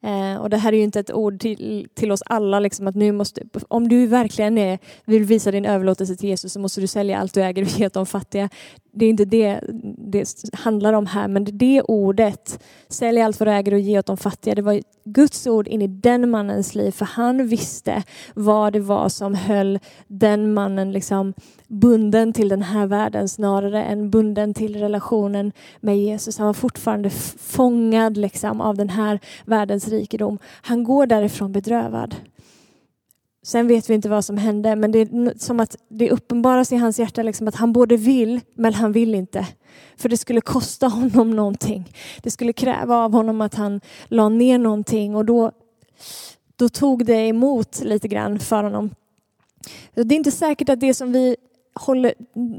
Eh, 0.01 0.35
och 0.35 0.49
det 0.49 0.57
här 0.57 0.73
är 0.73 0.77
ju 0.77 0.83
inte 0.83 0.99
ett 0.99 1.11
ord 1.11 1.39
till, 1.39 1.87
till 1.93 2.11
oss 2.11 2.21
alla, 2.25 2.59
liksom 2.59 2.87
att 2.87 2.95
nu 2.95 3.11
måste, 3.11 3.41
om 3.67 3.87
du 3.87 4.07
verkligen 4.07 4.57
är, 4.57 4.79
vill 5.05 5.23
visa 5.23 5.51
din 5.51 5.65
överlåtelse 5.65 6.15
till 6.15 6.29
Jesus 6.29 6.53
så 6.53 6.59
måste 6.59 6.81
du 6.81 6.87
sälja 6.87 7.19
allt 7.19 7.33
du 7.33 7.43
äger 7.43 7.61
och 7.61 7.67
ge 7.67 7.85
åt 7.85 7.93
de 7.93 8.05
fattiga. 8.05 8.49
Det 8.91 9.05
är 9.05 9.09
inte 9.09 9.25
det 9.25 9.59
det 9.97 10.43
handlar 10.53 10.93
om 10.93 11.05
här, 11.05 11.27
men 11.27 11.45
det 11.51 11.81
ordet, 11.81 12.63
sälj 12.87 13.21
allt 13.21 13.39
vad 13.39 13.47
du 13.47 13.51
äger 13.51 13.73
och 13.73 13.79
ge 13.79 13.99
åt 13.99 14.05
de 14.05 14.17
fattiga, 14.17 14.55
det 14.55 14.61
var 14.61 14.81
Guds 15.03 15.47
ord 15.47 15.67
in 15.67 15.81
i 15.81 15.87
den 15.87 16.29
mannens 16.29 16.75
liv, 16.75 16.91
för 16.91 17.05
han 17.05 17.47
visste 17.47 18.03
vad 18.33 18.73
det 18.73 18.79
var 18.79 19.09
som 19.09 19.35
höll 19.35 19.79
den 20.07 20.53
mannen 20.53 20.91
liksom 20.91 21.33
bunden 21.67 22.33
till 22.33 22.49
den 22.49 22.61
här 22.61 22.87
världen 22.87 23.29
snarare 23.29 23.83
än 23.83 24.09
bunden 24.09 24.53
till 24.53 24.75
relationen 24.75 25.51
med 25.79 25.97
Jesus. 25.97 26.37
Han 26.37 26.47
var 26.47 26.53
fortfarande 26.53 27.09
fångad 27.39 28.17
liksom 28.17 28.61
av 28.61 28.77
den 28.77 28.89
här 28.89 29.19
världens 29.45 29.87
rikedom. 29.87 30.39
Han 30.61 30.83
går 30.83 31.05
därifrån 31.05 31.51
bedrövad. 31.51 32.15
Sen 33.49 33.67
vet 33.67 33.89
vi 33.89 33.93
inte 33.93 34.09
vad 34.09 34.25
som 34.25 34.37
hände, 34.37 34.75
men 34.75 34.91
det 34.91 34.99
är 34.99 35.39
som 35.39 35.59
att 35.59 35.75
det 35.87 36.11
uppenbaras 36.11 36.71
i 36.71 36.75
hans 36.75 36.99
hjärta 36.99 37.23
liksom 37.23 37.47
att 37.47 37.55
han 37.55 37.73
både 37.73 37.97
vill, 37.97 38.41
men 38.53 38.73
han 38.73 38.91
vill 38.91 39.15
inte. 39.15 39.47
För 39.97 40.09
det 40.09 40.17
skulle 40.17 40.41
kosta 40.41 40.87
honom 40.87 41.31
någonting. 41.31 41.93
Det 42.23 42.31
skulle 42.31 42.53
kräva 42.53 42.95
av 42.95 43.13
honom 43.13 43.41
att 43.41 43.55
han 43.55 43.81
la 44.07 44.29
ner 44.29 44.57
någonting 44.57 45.15
och 45.15 45.25
då, 45.25 45.51
då 46.55 46.69
tog 46.69 47.05
det 47.05 47.27
emot 47.27 47.81
lite 47.83 48.07
grann 48.07 48.39
för 48.39 48.63
honom. 48.63 48.89
Det 49.93 50.15
är 50.15 50.17
inte 50.17 50.31
säkert 50.31 50.69
att 50.69 50.79
det 50.79 50.93
som 50.93 51.11
vi 51.11 51.35
håller, 51.73 52.13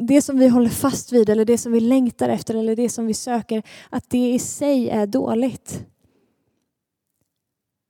det 0.07 0.22
som 0.22 0.38
vi 0.38 0.48
håller 0.48 0.70
fast 0.70 1.12
vid 1.12 1.29
eller 1.29 1.44
det 1.44 1.59
som 1.59 1.72
vi 1.72 1.81
längtar 1.81 2.29
efter 2.29 2.55
eller 2.55 2.76
det 2.76 2.88
som 2.88 3.07
vi 3.07 3.14
söker, 3.14 3.62
att 3.90 4.11
det 4.11 4.33
i 4.33 4.38
sig 4.38 4.88
är 4.88 5.07
dåligt. 5.07 5.87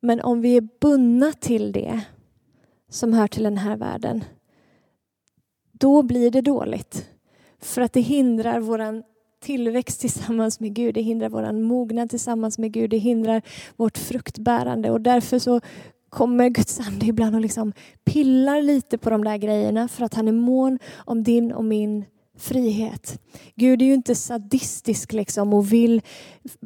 Men 0.03 0.21
om 0.21 0.41
vi 0.41 0.57
är 0.57 0.69
bundna 0.81 1.33
till 1.33 1.73
det 1.73 2.01
som 2.91 3.13
hör 3.13 3.29
till 3.29 3.43
den 3.43 3.59
här 3.59 3.77
världen, 3.77 4.25
då 5.73 6.03
blir 6.03 6.31
det 6.31 6.41
dåligt. 6.41 7.09
För 7.59 7.83
att 7.83 7.93
det 7.93 8.01
hindrar 8.01 8.61
våran 8.61 9.03
tillväxt 9.41 10.01
tillsammans 10.01 10.61
med 10.61 10.75
Gud, 10.75 10.95
det 10.95 11.03
hindrar 11.03 11.29
våran 11.29 11.63
mognad 11.63 12.11
tillsammans 12.11 12.59
med 12.59 12.73
Gud, 12.73 12.91
det 12.91 12.99
hindrar 12.99 13.43
vårt 13.77 13.99
fruktbärande 13.99 14.91
och 14.91 15.01
därför 15.01 15.39
så 15.39 15.61
kommer 16.09 16.49
Guds 16.49 16.81
ande 16.81 17.07
ibland 17.07 17.35
och 17.35 17.41
liksom 17.41 17.73
pillar 18.05 18.63
lite 18.63 18.99
på 18.99 19.11
de 19.11 19.25
där 19.25 19.37
grejerna 19.37 19.89
för 19.89 20.05
att 20.05 20.15
han 20.15 20.29
är 20.29 20.33
mån 20.33 20.79
om 20.97 21.23
din 21.23 21.53
och 21.53 21.65
min 21.65 22.05
frihet. 22.41 23.21
Gud 23.55 23.83
är 23.83 23.87
ju 23.87 23.95
inte 23.95 24.15
sadistisk 24.15 25.13
liksom 25.13 25.55
och 25.55 25.73
vill 25.73 26.03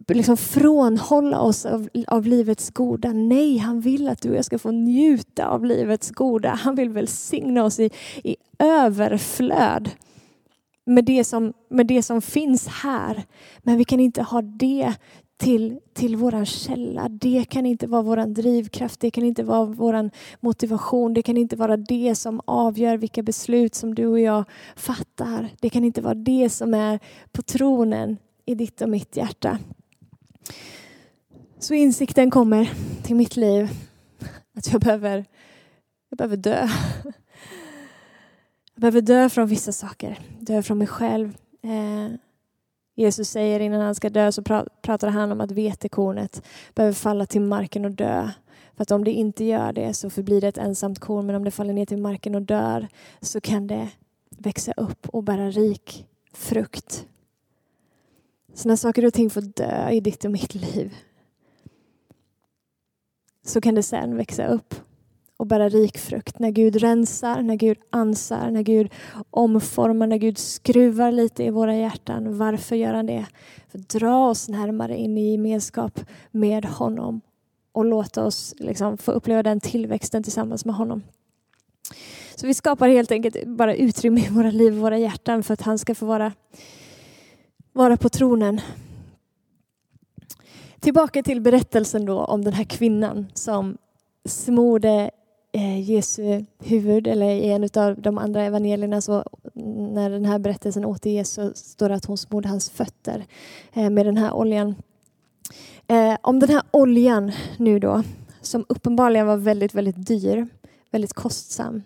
liksom 0.08 0.37
frånhålla 0.37 1.40
oss 1.40 1.66
av, 1.66 1.88
av 2.06 2.26
livets 2.26 2.70
goda. 2.70 3.12
Nej, 3.12 3.58
han 3.58 3.80
vill 3.80 4.08
att 4.08 4.22
du 4.22 4.30
och 4.30 4.37
jag 4.37 4.44
ska 4.44 4.58
få 4.58 4.70
njuta 4.70 5.46
av 5.46 5.64
livets 5.64 6.10
goda. 6.10 6.50
Han 6.50 6.74
vill 6.74 6.90
välsigna 6.90 7.64
oss 7.64 7.80
i, 7.80 7.90
i 8.24 8.37
överflöd 8.58 9.90
med 10.87 11.04
det, 11.04 11.24
som, 11.24 11.52
med 11.70 11.87
det 11.87 12.02
som 12.02 12.22
finns 12.22 12.66
här. 12.66 13.24
Men 13.62 13.76
vi 13.76 13.84
kan 13.84 14.00
inte 14.00 14.22
ha 14.22 14.42
det 14.42 14.94
till, 15.37 15.79
till 15.92 16.16
våran 16.16 16.47
källa. 16.47 17.09
Det 17.09 17.44
kan 17.44 17.66
inte 17.66 17.87
vara 17.87 18.03
våran 18.03 18.35
drivkraft, 18.35 19.01
det 19.01 19.11
kan 19.11 19.25
inte 19.25 19.42
vara 19.42 19.64
våran 19.64 20.11
motivation, 20.40 21.14
det 21.14 21.23
kan 21.23 21.37
inte 21.37 21.57
vara 21.57 21.77
det 21.77 22.14
som 22.14 22.40
avgör 22.44 22.97
vilka 22.97 23.23
beslut 23.23 23.75
som 23.75 23.94
du 23.94 24.07
och 24.07 24.20
jag 24.20 24.44
fattar. 24.77 25.49
Det 25.61 25.70
kan 25.70 25.85
inte 25.85 26.01
vara 26.01 26.14
det 26.14 26.51
som 26.51 26.75
är 26.75 26.99
på 27.33 27.42
tronen 27.42 28.16
i 28.47 28.55
ditt 28.55 28.83
och 28.83 28.88
mitt 28.88 29.16
hjärta. 29.16 29.59
Så 31.59 31.75
insikten 31.75 32.31
kommer 32.31 32.73
till 33.03 33.16
mitt 33.16 33.37
liv 33.37 33.70
att 34.57 34.73
jag 34.73 34.81
behöver, 34.81 35.25
jag 36.11 36.18
behöver 36.18 36.37
dö. 36.37 36.68
Jag 38.75 38.81
behöver 38.81 39.01
dö 39.01 39.29
från 39.29 39.47
vissa 39.47 39.73
saker, 39.73 40.18
dö 40.40 40.62
från 40.62 40.79
mig 40.79 40.87
själv. 40.87 41.37
Eh, 41.62 42.18
Jesus 42.94 43.28
säger 43.28 43.61
innan 43.61 43.80
han 43.80 43.94
ska 43.94 44.11
dö 44.11 44.33
så 44.33 44.42
pratar 44.83 45.09
han 45.09 45.33
om 45.33 45.40
att 45.40 45.50
vetekornet 45.50 46.42
behöver 46.74 46.94
falla 46.94 47.26
till 47.26 47.40
marken 47.40 47.85
och 47.85 47.90
dö. 47.90 48.30
För 48.76 48.83
att 48.83 48.90
om 48.90 49.04
det 49.04 49.11
inte 49.11 49.44
gör 49.44 49.72
det 49.72 49.94
så 49.94 50.11
förblir 50.11 50.40
det 50.40 50.48
ett 50.48 50.59
ensamt 50.59 50.98
korn 50.98 51.26
men 51.26 51.37
om 51.37 51.44
det 51.44 51.50
faller 51.50 51.72
ner 51.72 51.87
till 51.87 51.98
marken 51.98 52.35
och 52.35 52.42
dör 52.42 52.88
så 53.20 53.40
kan 53.40 53.66
det 53.66 53.88
växa 54.38 54.72
upp 54.72 55.09
och 55.09 55.22
bära 55.24 55.50
rik 55.50 56.07
frukt. 56.33 57.07
Så 58.54 58.68
när 58.68 58.76
saker 58.76 59.04
och 59.04 59.14
ting 59.14 59.30
får 59.30 59.40
dö 59.40 59.90
i 59.90 60.00
ditt 60.00 60.24
och 60.24 60.30
mitt 60.30 60.54
liv 60.54 60.94
så 63.42 63.61
kan 63.61 63.74
det 63.74 63.83
sen 63.83 64.16
växa 64.16 64.46
upp 64.46 64.74
och 65.37 65.47
bära 65.47 65.68
rik 65.68 65.99
frukt. 65.99 66.38
När 66.38 66.51
Gud 66.51 66.77
rensar, 66.77 67.42
när 67.42 67.55
Gud 67.55 67.79
ansar, 67.90 68.51
när 68.51 68.62
Gud 68.62 68.90
omformar, 69.31 70.07
när 70.07 70.16
Gud 70.16 70.38
skruvar 70.38 71.12
lite 71.12 71.44
i 71.44 71.51
våra 71.51 71.77
hjärtan. 71.77 72.38
Varför 72.38 72.77
gör 72.77 72.94
han 72.94 73.07
det? 73.07 73.27
För 73.68 73.79
att 73.79 73.88
dra 73.88 74.29
oss 74.29 74.49
närmare 74.49 74.97
in 74.97 75.18
i 75.18 75.33
gemenskap 75.33 76.01
med 76.31 76.64
honom 76.64 77.20
och 77.73 77.85
låta 77.85 78.25
oss 78.25 78.55
liksom 78.59 78.99
få 78.99 79.12
uppleva 79.12 79.42
den 79.42 79.61
tillväxten 79.61 80.23
tillsammans 80.23 80.64
med 80.64 80.75
honom. 80.75 81.03
Så 82.35 82.47
vi 82.47 82.55
skapar 82.55 82.88
helt 82.88 83.12
enkelt 83.12 83.47
bara 83.47 83.75
utrymme 83.75 84.20
i 84.20 84.29
våra 84.29 84.51
liv 84.51 84.73
och 84.73 84.81
våra 84.81 84.99
hjärtan 84.99 85.42
för 85.42 85.55
att 85.55 85.62
han 85.62 85.79
ska 85.79 85.94
få 85.94 86.07
vara, 86.07 86.33
vara 87.73 87.97
på 87.97 88.09
tronen. 88.09 88.61
Tillbaka 90.81 91.23
till 91.23 91.40
berättelsen 91.40 92.05
då 92.05 92.25
om 92.25 92.44
den 92.44 92.53
här 92.53 92.64
kvinnan 92.64 93.27
som 93.35 93.77
smorde 94.25 95.11
Eh, 95.57 95.81
Jesu 95.90 96.45
huvud, 96.59 97.07
eller 97.07 97.31
i 97.31 97.51
en 97.51 97.69
av 97.75 98.01
de 98.01 98.19
andra 98.19 98.43
evangelierna 98.43 99.01
så 99.01 99.25
när 99.95 100.11
den 100.11 100.25
här 100.25 100.38
berättelsen 100.38 100.85
återges 100.85 101.31
så 101.33 101.53
står 101.55 101.88
det 101.88 101.95
att 101.95 102.05
hon 102.05 102.19
smorde 102.19 102.49
hans 102.49 102.71
fötter 102.71 103.27
eh, 103.73 103.90
med 103.90 104.07
den 104.07 104.17
här 104.17 104.33
oljan. 104.33 104.75
Eh, 105.87 106.17
om 106.23 106.40
den 106.40 106.51
här 106.51 106.62
oljan 106.71 107.33
nu 107.59 107.79
då, 107.79 108.03
som 108.40 108.64
uppenbarligen 108.69 109.27
var 109.27 109.37
väldigt, 109.37 109.75
väldigt 109.75 110.07
dyr, 110.07 110.47
väldigt 110.90 111.12
kostsam. 111.12 111.83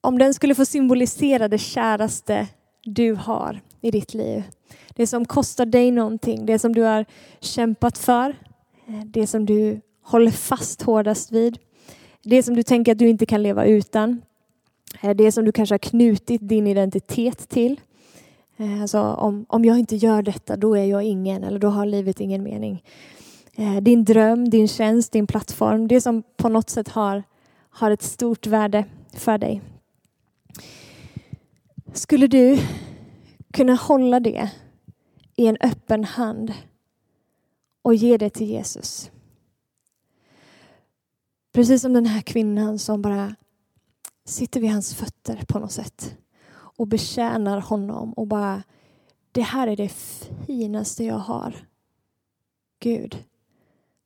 Om 0.00 0.18
den 0.18 0.34
skulle 0.34 0.54
få 0.54 0.64
symbolisera 0.64 1.48
det 1.48 1.58
käraste 1.58 2.48
du 2.84 3.14
har 3.14 3.60
i 3.80 3.90
ditt 3.90 4.14
liv. 4.14 4.42
Det 4.88 5.06
som 5.06 5.24
kostar 5.24 5.66
dig 5.66 5.90
någonting, 5.90 6.46
det 6.46 6.58
som 6.58 6.74
du 6.74 6.82
har 6.82 7.04
kämpat 7.40 7.98
för, 7.98 8.36
det 9.04 9.26
som 9.26 9.46
du 9.46 9.80
håller 10.02 10.30
fast 10.30 10.82
hårdast 10.82 11.32
vid. 11.32 11.58
Det 12.22 12.42
som 12.42 12.56
du 12.56 12.62
tänker 12.62 12.92
att 12.92 12.98
du 12.98 13.08
inte 13.08 13.26
kan 13.26 13.42
leva 13.42 13.64
utan. 13.64 14.22
Eh, 15.00 15.10
det 15.10 15.32
som 15.32 15.44
du 15.44 15.52
kanske 15.52 15.72
har 15.72 15.78
knutit 15.78 16.48
din 16.48 16.66
identitet 16.66 17.48
till. 17.48 17.80
Eh, 18.56 18.82
alltså 18.82 19.00
om, 19.00 19.46
om 19.48 19.64
jag 19.64 19.78
inte 19.78 19.96
gör 19.96 20.22
detta, 20.22 20.56
då 20.56 20.76
är 20.76 20.84
jag 20.84 21.02
ingen 21.02 21.44
eller 21.44 21.58
då 21.58 21.68
har 21.68 21.86
livet 21.86 22.20
ingen 22.20 22.42
mening. 22.42 22.84
Eh, 23.54 23.76
din 23.76 24.04
dröm, 24.04 24.50
din 24.50 24.68
tjänst, 24.68 25.12
din 25.12 25.26
plattform, 25.26 25.88
det 25.88 26.00
som 26.00 26.22
på 26.36 26.48
något 26.48 26.70
sätt 26.70 26.88
har, 26.88 27.22
har 27.70 27.90
ett 27.90 28.02
stort 28.02 28.46
värde 28.46 28.84
för 29.14 29.38
dig. 29.38 29.62
Skulle 31.92 32.26
du 32.26 32.58
kunna 33.52 33.74
hålla 33.74 34.20
det 34.20 34.50
i 35.36 35.46
en 35.46 35.56
öppen 35.60 36.04
hand 36.04 36.52
och 37.82 37.94
ge 37.94 38.16
det 38.16 38.30
till 38.30 38.46
Jesus? 38.46 39.10
Precis 41.52 41.82
som 41.82 41.92
den 41.92 42.06
här 42.06 42.20
kvinnan 42.20 42.78
som 42.78 43.02
bara 43.02 43.34
sitter 44.24 44.60
vid 44.60 44.70
hans 44.70 44.94
fötter 44.94 45.44
på 45.48 45.58
något 45.58 45.72
sätt 45.72 46.16
och 46.54 46.86
betjänar 46.86 47.60
honom 47.60 48.12
och 48.12 48.26
bara 48.26 48.62
det 49.32 49.42
här 49.42 49.68
är 49.68 49.76
det 49.76 49.92
finaste 50.46 51.04
jag 51.04 51.18
har. 51.18 51.68
Gud, 52.78 53.24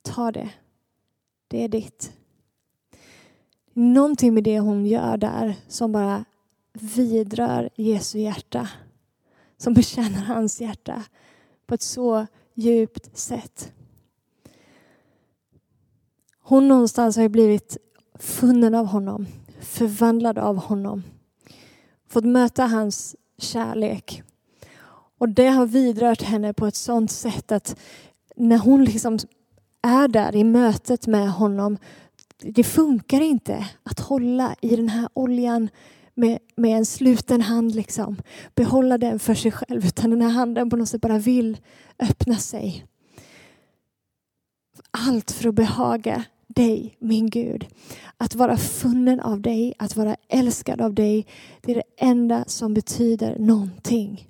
ta 0.03 0.33
det. 0.33 0.51
Det 1.49 1.65
är 1.65 1.69
ditt. 1.69 2.13
Någonting 3.73 4.35
med 4.35 4.45
det 4.45 4.61
hon 4.61 4.87
gör 4.87 5.17
där 5.17 5.57
som 5.69 5.93
bara 5.93 6.25
vidrör 6.73 7.71
Jesu 7.75 8.19
hjärta. 8.19 8.69
Som 9.57 9.75
betjänar 9.75 10.23
hans 10.23 10.61
hjärta 10.61 11.03
på 11.67 11.75
ett 11.75 11.83
så 11.83 12.27
djupt 12.55 13.19
sätt. 13.19 13.73
Hon 16.49 16.69
någonstans 16.69 17.17
har 17.17 17.23
ju 17.23 17.29
blivit 17.29 17.77
funnen 18.19 18.75
av 18.75 18.87
honom, 18.87 19.27
förvandlad 19.61 20.39
av 20.39 20.57
honom. 20.57 21.03
Fått 22.09 22.25
möta 22.25 22.67
hans 22.67 23.17
kärlek. 23.39 24.23
Och 25.19 25.29
det 25.29 25.49
har 25.49 25.67
vidrört 25.67 26.23
henne 26.23 26.53
på 26.53 26.67
ett 26.67 26.77
sånt 26.77 27.11
sätt 27.11 27.53
att 27.53 27.77
när 28.37 28.59
hon 28.59 28.85
liksom 28.85 29.19
är 29.83 30.09
där 30.09 30.37
i 30.37 30.45
mötet 30.45 31.07
med 31.07 31.31
honom, 31.31 31.79
det 32.39 32.65
funkar 32.65 33.21
inte 33.21 33.69
att 33.83 34.01
hålla 34.01 34.57
i 34.61 34.77
den 34.77 34.89
här 34.89 35.09
oljan 35.13 35.69
med, 36.15 36.39
med 36.57 36.77
en 36.77 36.87
sluten 36.87 37.41
hand, 37.41 37.75
liksom. 37.75 38.17
behålla 38.55 38.99
den 38.99 39.19
för 39.19 39.35
sig 39.35 39.53
själv, 39.53 39.87
utan 39.87 40.11
den 40.11 40.23
här 40.23 40.31
handen 40.31 40.71
på 40.71 40.77
något 40.77 40.89
sätt 40.89 41.01
bara 41.01 41.19
vill 41.19 41.59
öppna 41.99 42.37
sig. 42.37 42.87
Allt 44.91 45.31
för 45.31 45.49
att 45.49 45.55
behaga 45.55 46.25
dig, 46.47 46.97
min 46.99 47.31
Gud. 47.31 47.67
Att 48.17 48.35
vara 48.35 48.57
funnen 48.57 49.21
av 49.21 49.41
dig, 49.41 49.75
att 49.79 49.97
vara 49.97 50.17
älskad 50.29 50.81
av 50.81 50.95
dig, 50.95 51.27
det 51.61 51.73
är 51.73 51.77
det 51.77 52.05
enda 52.05 52.45
som 52.47 52.75
betyder 52.75 53.39
någonting. 53.39 54.29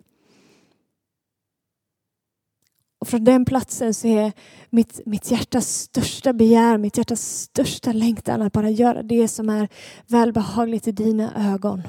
Och 2.99 3.09
från 3.09 3.25
den 3.25 3.45
platsen 3.45 3.95
så 3.95 4.09
är 4.09 4.33
mitt, 4.71 5.01
mitt 5.07 5.31
hjärtas 5.31 5.69
största 5.69 6.33
begär, 6.33 6.79
mitt 6.79 6.99
hjärtas 6.99 7.41
största 7.41 7.93
längtan 7.93 8.43
att 8.43 8.53
bara 8.53 8.71
göra 8.71 9.03
det 9.03 9.29
som 9.29 9.49
är 9.49 9.69
välbehagligt 10.07 10.89
i 10.89 10.93
dina 10.93 11.53
ögon. 11.55 11.83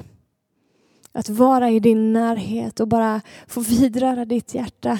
Att 1.12 1.30
vara 1.30 1.70
i 1.70 1.80
din 1.80 2.14
närhet 2.14 2.80
och 2.80 2.88
bara 2.88 3.22
få 3.48 3.62
vidröra 3.62 4.26
ditt 4.26 4.54
hjärta 4.54 5.00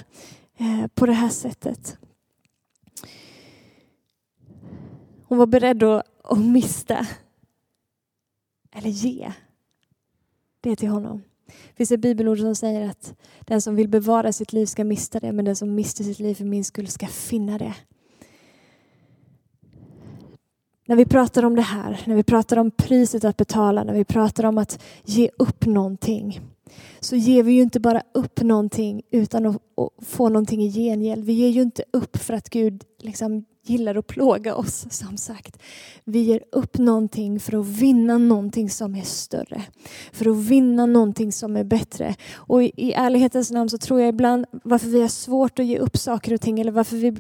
eh, 0.58 0.88
på 0.88 1.06
det 1.06 1.14
här 1.14 1.30
sättet. 1.30 1.98
Hon 5.28 5.38
var 5.38 5.46
beredd 5.46 5.84
att, 5.84 6.04
att 6.24 6.40
mista, 6.40 7.08
eller 8.72 8.90
ge, 8.90 9.34
det 10.62 10.76
till 10.76 10.90
honom. 10.90 11.24
Det 11.46 11.74
finns 11.76 11.92
ett 11.92 12.00
bibelord 12.00 12.40
som 12.40 12.56
säger 12.56 12.90
att 12.90 13.14
den 13.40 13.62
som 13.62 13.76
vill 13.76 13.88
bevara 13.88 14.34
sitt 14.34 14.54
liv 14.54 14.66
ska 14.66 14.84
mista 14.84 15.20
det, 15.20 15.32
men 15.32 15.46
den 15.46 15.56
som 15.56 15.76
mister 15.76 16.04
sitt 16.04 16.20
liv 16.20 16.36
för 16.36 16.46
min 16.46 16.64
skull 16.64 16.88
ska 16.88 17.08
finna 17.08 17.58
det. 17.58 17.74
När 20.88 20.96
vi 20.96 21.06
pratar 21.06 21.46
om 21.46 21.56
det 21.56 21.62
här, 21.62 22.02
när 22.06 22.16
vi 22.16 22.24
pratar 22.24 22.58
om 22.58 22.72
priset 22.72 23.24
att 23.24 23.38
betala, 23.38 23.84
när 23.84 23.94
vi 23.94 24.04
pratar 24.04 24.44
om 24.44 24.58
att 24.58 24.80
ge 25.06 25.30
upp 25.38 25.66
någonting, 25.66 26.42
så 27.00 27.16
ger 27.16 27.44
vi 27.44 27.54
ju 27.54 27.62
inte 27.62 27.80
bara 27.80 28.02
upp 28.14 28.42
någonting 28.42 29.02
utan 29.12 29.46
att, 29.46 29.62
få 30.02 30.30
någonting 30.30 30.62
i 30.64 30.72
gengäld. 30.72 31.26
Vi 31.26 31.34
ger 31.34 31.50
ju 31.50 31.62
inte 31.62 31.84
upp 31.94 32.18
för 32.18 32.34
att 32.34 32.50
Gud 32.50 32.84
liksom 33.00 33.46
gillar 33.64 33.96
att 33.96 34.08
plåga 34.08 34.56
oss, 34.56 34.86
som 34.90 35.18
sagt. 35.18 35.60
Vi 36.04 36.20
ger 36.20 36.44
upp 36.52 36.78
någonting 36.78 37.40
för 37.40 37.60
att 37.60 37.68
vinna 37.68 38.18
någonting 38.18 38.70
som 38.70 38.96
är 38.96 39.02
större. 39.02 39.62
För 40.12 40.30
att 40.30 40.38
vinna 40.38 40.86
någonting 40.86 41.32
som 41.32 41.56
är 41.56 41.64
bättre. 41.64 42.16
Och 42.34 42.64
i, 42.64 42.72
i 42.76 42.94
ärlighetens 42.94 43.52
namn 43.52 43.70
så 43.70 43.78
tror 43.78 44.00
jag 44.00 44.10
ibland 44.10 44.46
varför 44.52 44.88
vi 44.88 45.02
har 45.02 45.08
svårt 45.08 45.60
att 45.60 45.66
ge 45.66 45.78
upp 45.78 45.98
saker 45.98 46.34
och 46.34 46.42
ting 46.42 46.60
eller 46.60 46.72
varför 46.72 46.98
vi 46.98 47.16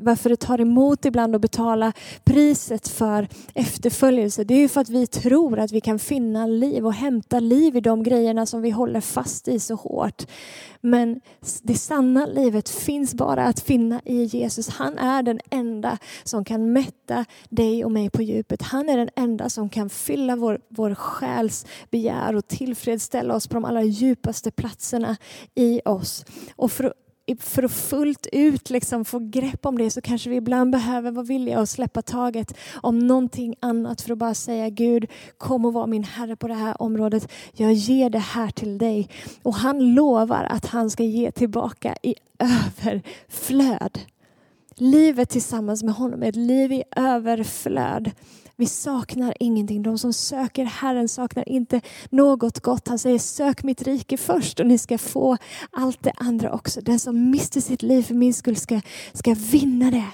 varför 0.00 0.30
det 0.30 0.36
tar 0.36 0.60
emot 0.60 1.04
ibland 1.04 1.34
att 1.34 1.40
betala 1.40 1.92
priset 2.24 2.88
för 2.88 3.28
efterföljelse. 3.54 4.44
Det 4.44 4.54
är 4.54 4.58
ju 4.58 4.68
för 4.68 4.80
att 4.80 4.88
vi 4.88 5.06
tror 5.06 5.58
att 5.58 5.72
vi 5.72 5.80
kan 5.80 5.98
finna 5.98 6.46
liv 6.46 6.86
och 6.86 6.94
hämta 6.94 7.40
liv 7.40 7.76
i 7.76 7.80
de 7.80 8.02
grejerna 8.02 8.46
som 8.46 8.62
vi 8.62 8.70
håller 8.70 9.00
fast 9.00 9.48
i 9.48 9.60
så 9.60 9.74
hårt. 9.74 10.26
Men 10.80 11.20
det 11.62 11.74
sanna 11.74 12.26
livet 12.26 12.68
finns 12.68 13.14
bara 13.14 13.44
att 13.44 13.60
finna 13.60 14.00
i 14.04 14.24
Jesus. 14.24 14.68
Han 14.68 14.98
är 14.98 15.22
den 15.22 15.40
enda 15.50 15.98
som 16.24 16.44
kan 16.44 16.72
mätta 16.72 17.24
dig 17.48 17.84
och 17.84 17.92
mig 17.92 18.10
på 18.10 18.22
djupet. 18.22 18.62
Han 18.62 18.88
är 18.88 18.96
den 18.96 19.10
enda 19.16 19.50
som 19.50 19.68
kan 19.68 19.90
fylla 19.90 20.36
vår, 20.36 20.60
vår 20.68 20.94
själs 20.94 21.66
begär 21.90 22.36
och 22.36 22.48
tillfredsställa 22.48 23.34
oss 23.34 23.48
på 23.48 23.54
de 23.54 23.64
allra 23.64 23.82
djupaste 23.82 24.50
platserna 24.50 25.16
i 25.54 25.80
oss. 25.84 26.24
Och 26.56 26.72
för 26.72 26.94
för 27.40 27.62
att 27.62 27.72
fullt 27.72 28.26
ut 28.32 28.70
liksom 28.70 29.04
få 29.04 29.18
grepp 29.18 29.66
om 29.66 29.78
det 29.78 29.90
så 29.90 30.00
kanske 30.00 30.30
vi 30.30 30.36
ibland 30.36 30.72
behöver 30.72 31.10
vara 31.10 31.24
villiga 31.24 31.58
att 31.58 31.68
släppa 31.68 32.02
taget 32.02 32.54
om 32.74 32.98
någonting 32.98 33.54
annat 33.60 34.00
för 34.00 34.12
att 34.12 34.18
bara 34.18 34.34
säga 34.34 34.68
Gud, 34.68 35.06
kom 35.38 35.64
och 35.64 35.72
var 35.72 35.86
min 35.86 36.04
Herre 36.04 36.36
på 36.36 36.48
det 36.48 36.54
här 36.54 36.82
området. 36.82 37.32
Jag 37.52 37.72
ger 37.72 38.10
det 38.10 38.18
här 38.18 38.50
till 38.50 38.78
dig. 38.78 39.08
Och 39.42 39.54
han 39.54 39.94
lovar 39.94 40.44
att 40.44 40.66
han 40.66 40.90
ska 40.90 41.02
ge 41.02 41.30
tillbaka 41.30 41.96
i 42.02 42.14
överflöd. 42.38 43.98
Livet 44.74 45.30
tillsammans 45.30 45.82
med 45.82 45.94
honom 45.94 46.22
är 46.22 46.28
ett 46.28 46.36
liv 46.36 46.72
i 46.72 46.82
överflöd. 46.96 48.10
Vi 48.60 48.66
saknar 48.66 49.34
ingenting. 49.40 49.82
De 49.82 49.98
som 49.98 50.12
söker 50.12 50.64
Herren 50.64 51.08
saknar 51.08 51.48
inte 51.48 51.80
något 52.10 52.60
gott. 52.60 52.88
Han 52.88 52.98
säger 52.98 53.18
sök 53.18 53.62
mitt 53.62 53.82
rike 53.82 54.16
först 54.16 54.60
och 54.60 54.66
ni 54.66 54.78
ska 54.78 54.98
få 54.98 55.36
allt 55.70 56.02
det 56.02 56.12
andra 56.16 56.52
också. 56.52 56.80
Den 56.80 56.98
som 56.98 57.30
mister 57.30 57.60
sitt 57.60 57.82
liv 57.82 58.02
för 58.02 58.14
min 58.14 58.34
skull 58.34 58.56
ska, 58.56 58.80
ska 59.12 59.34
vinna 59.34 59.90
det. 59.90 60.06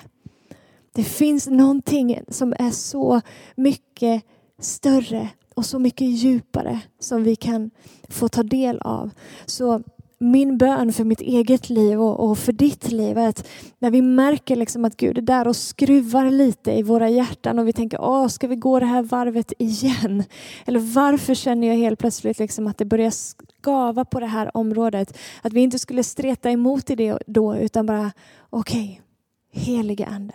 Det 0.92 1.04
finns 1.04 1.46
någonting 1.46 2.20
som 2.28 2.54
är 2.58 2.70
så 2.70 3.20
mycket 3.56 4.22
större 4.58 5.28
och 5.54 5.66
så 5.66 5.78
mycket 5.78 6.08
djupare 6.08 6.80
som 6.98 7.24
vi 7.24 7.36
kan 7.36 7.70
få 8.08 8.28
ta 8.28 8.42
del 8.42 8.78
av. 8.78 9.10
Så 9.46 9.82
min 10.18 10.58
bön 10.58 10.92
för 10.92 11.04
mitt 11.04 11.20
eget 11.20 11.70
liv 11.70 12.00
och, 12.00 12.30
och, 12.30 12.38
för 12.38 12.52
ditt 12.52 12.92
liv 12.92 13.18
är 13.18 13.28
att 13.28 13.48
när 13.78 13.90
vi 13.90 14.02
märker 14.02 14.56
liksom 14.56 14.84
att 14.84 14.96
Gud 14.96 15.18
är 15.18 15.22
där 15.22 15.48
och 15.48 15.56
skruvar 15.56 16.30
lite 16.30 16.72
i 16.72 16.82
våra 16.82 17.08
hjärtan 17.08 17.58
och 17.58 17.68
vi 17.68 17.72
tänker, 17.72 18.00
Åh, 18.00 18.28
ska 18.28 18.46
vi 18.46 18.56
gå 18.56 18.80
det 18.80 18.86
här 18.86 19.02
varvet 19.02 19.52
igen? 19.58 20.24
Eller 20.66 20.80
varför 20.94 21.34
känner 21.34 21.68
jag 21.68 21.74
helt 21.74 21.98
plötsligt 21.98 22.38
liksom 22.38 22.66
att 22.66 22.78
det 22.78 22.84
börjar 22.84 23.10
skava 23.10 24.04
på 24.04 24.20
det 24.20 24.26
här 24.26 24.56
området? 24.56 25.18
Att 25.42 25.52
vi 25.52 25.60
inte 25.60 25.78
skulle 25.78 26.02
streta 26.02 26.50
emot 26.50 26.90
i 26.90 26.94
det 26.94 27.18
då 27.26 27.56
utan 27.56 27.86
bara, 27.86 28.12
okej, 28.50 29.00
okay, 29.52 29.64
helige 29.64 30.06
Ande. 30.06 30.34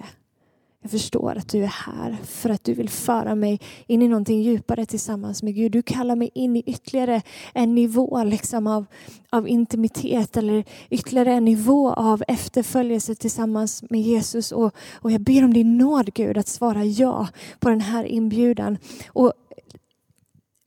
Jag 0.82 0.92
förstår 0.92 1.36
att 1.38 1.50
du 1.50 1.64
är 1.64 1.68
här 1.68 2.18
för 2.24 2.50
att 2.50 2.64
du 2.64 2.74
vill 2.74 2.90
föra 2.90 3.36
mig 3.36 3.60
in 3.88 4.02
i 4.02 4.08
någonting 4.08 4.42
djupare 4.42 4.86
tillsammans 4.86 5.44
med 5.44 5.56
Gud. 5.56 5.72
Du 5.72 5.82
kallar 5.82 6.16
mig 6.16 6.32
in 6.34 6.56
i 6.56 6.64
ytterligare 6.66 7.22
en 7.54 7.76
nivå 7.76 8.24
liksom 8.24 8.68
av, 8.68 8.86
av 9.30 9.48
intimitet 9.48 10.38
eller 10.38 10.64
ytterligare 10.90 11.34
en 11.34 11.46
nivå 11.46 11.94
av 11.94 12.24
efterföljelse 12.28 13.16
tillsammans 13.16 13.84
med 13.90 14.02
Jesus. 14.02 14.52
Och, 14.52 14.76
och 14.94 15.12
jag 15.12 15.22
ber 15.22 15.44
om 15.44 15.54
din 15.54 15.78
nåd 15.78 16.14
Gud 16.14 16.38
att 16.38 16.48
svara 16.48 16.86
ja 16.86 17.28
på 17.60 17.70
den 17.70 17.82
här 17.82 18.04
inbjudan. 18.04 18.78
Och 19.08 19.34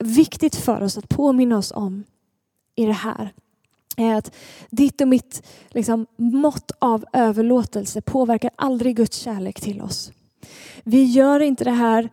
viktigt 0.03 0.55
för 0.55 0.81
oss 0.81 0.97
att 0.97 1.09
påminna 1.09 1.57
oss 1.57 1.71
om 1.71 2.03
i 2.75 2.85
det 2.85 2.93
här 2.93 3.33
är 3.97 4.15
att 4.15 4.35
ditt 4.69 5.01
och 5.01 5.07
mitt 5.07 5.43
liksom, 5.69 6.05
mått 6.17 6.71
av 6.79 7.05
överlåtelse 7.13 8.01
påverkar 8.01 8.51
aldrig 8.55 8.95
Guds 8.95 9.17
kärlek 9.17 9.61
till 9.61 9.81
oss. 9.81 10.11
Vi 10.83 11.03
gör 11.03 11.39
inte 11.39 11.63
det 11.63 11.71
här 11.71 12.09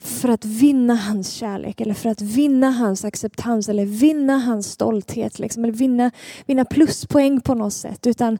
för 0.00 0.28
att 0.28 0.44
vinna 0.44 0.94
hans 0.94 1.30
kärlek 1.30 1.80
eller 1.80 1.94
för 1.94 2.08
att 2.10 2.20
vinna 2.20 2.70
hans 2.70 3.04
acceptans 3.04 3.68
eller 3.68 3.84
vinna 3.84 4.38
hans 4.38 4.72
stolthet 4.72 5.38
liksom, 5.38 5.64
eller 5.64 5.74
vinna, 5.74 6.10
vinna 6.46 6.64
pluspoäng 6.64 7.40
på 7.40 7.54
något 7.54 7.72
sätt. 7.72 8.06
Utan 8.06 8.38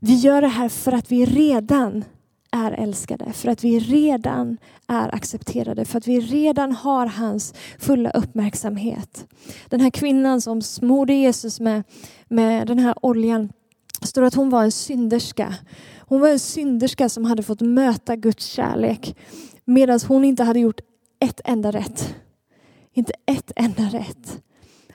vi 0.00 0.14
gör 0.14 0.40
det 0.42 0.48
här 0.48 0.68
för 0.68 0.92
att 0.92 1.12
vi 1.12 1.26
redan 1.26 2.04
är 2.52 2.72
älskade, 2.72 3.32
för 3.32 3.48
att 3.48 3.64
vi 3.64 3.78
redan 3.78 4.56
är 4.86 5.14
accepterade, 5.14 5.84
för 5.84 5.98
att 5.98 6.06
vi 6.06 6.20
redan 6.20 6.72
har 6.72 7.06
hans 7.06 7.54
fulla 7.78 8.10
uppmärksamhet. 8.10 9.26
Den 9.68 9.80
här 9.80 9.90
kvinnan 9.90 10.40
som 10.40 10.62
smorde 10.62 11.12
Jesus 11.12 11.60
med, 11.60 11.82
med 12.28 12.66
den 12.66 12.78
här 12.78 12.94
oljan, 13.02 13.52
står 14.02 14.22
att 14.22 14.34
hon 14.34 14.50
var 14.50 14.64
en 14.64 14.72
synderska. 14.72 15.54
Hon 15.98 16.20
var 16.20 16.28
en 16.28 16.38
synderska 16.38 17.08
som 17.08 17.24
hade 17.24 17.42
fått 17.42 17.60
möta 17.60 18.16
Guds 18.16 18.46
kärlek 18.46 19.16
medan 19.64 20.00
hon 20.08 20.24
inte 20.24 20.44
hade 20.44 20.60
gjort 20.60 20.80
ett 21.20 21.40
enda 21.44 21.70
rätt. 21.70 22.14
Inte 22.92 23.12
ett 23.26 23.52
enda 23.56 23.82
rätt. 23.82 24.42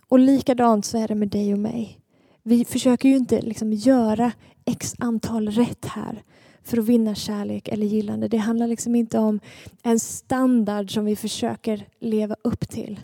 Och 0.08 0.20
likadant 0.20 0.86
så 0.86 0.98
är 0.98 1.08
det 1.08 1.16
med 1.16 1.28
dig 1.30 1.54
och 1.54 1.60
mig. 1.60 2.00
Vi 2.44 2.66
försöker 2.66 3.10
ju 3.10 3.16
inte 3.16 3.42
liksom 3.42 3.74
göra 3.74 4.32
x 4.66 4.96
antal 5.00 5.50
rätt 5.50 5.86
här 5.86 6.24
för 6.66 6.78
att 6.78 6.86
vinna 6.86 7.16
kärlek 7.16 7.68
eller 7.68 7.86
gillande. 7.86 8.28
Det 8.28 8.38
handlar 8.38 8.68
liksom 8.68 8.96
inte 8.96 9.20
om 9.20 9.40
en 9.84 10.00
standard 10.00 10.94
som 10.94 11.06
vi 11.06 11.16
försöker 11.16 11.88
leva 12.00 12.36
upp 12.42 12.70
till. 12.70 13.00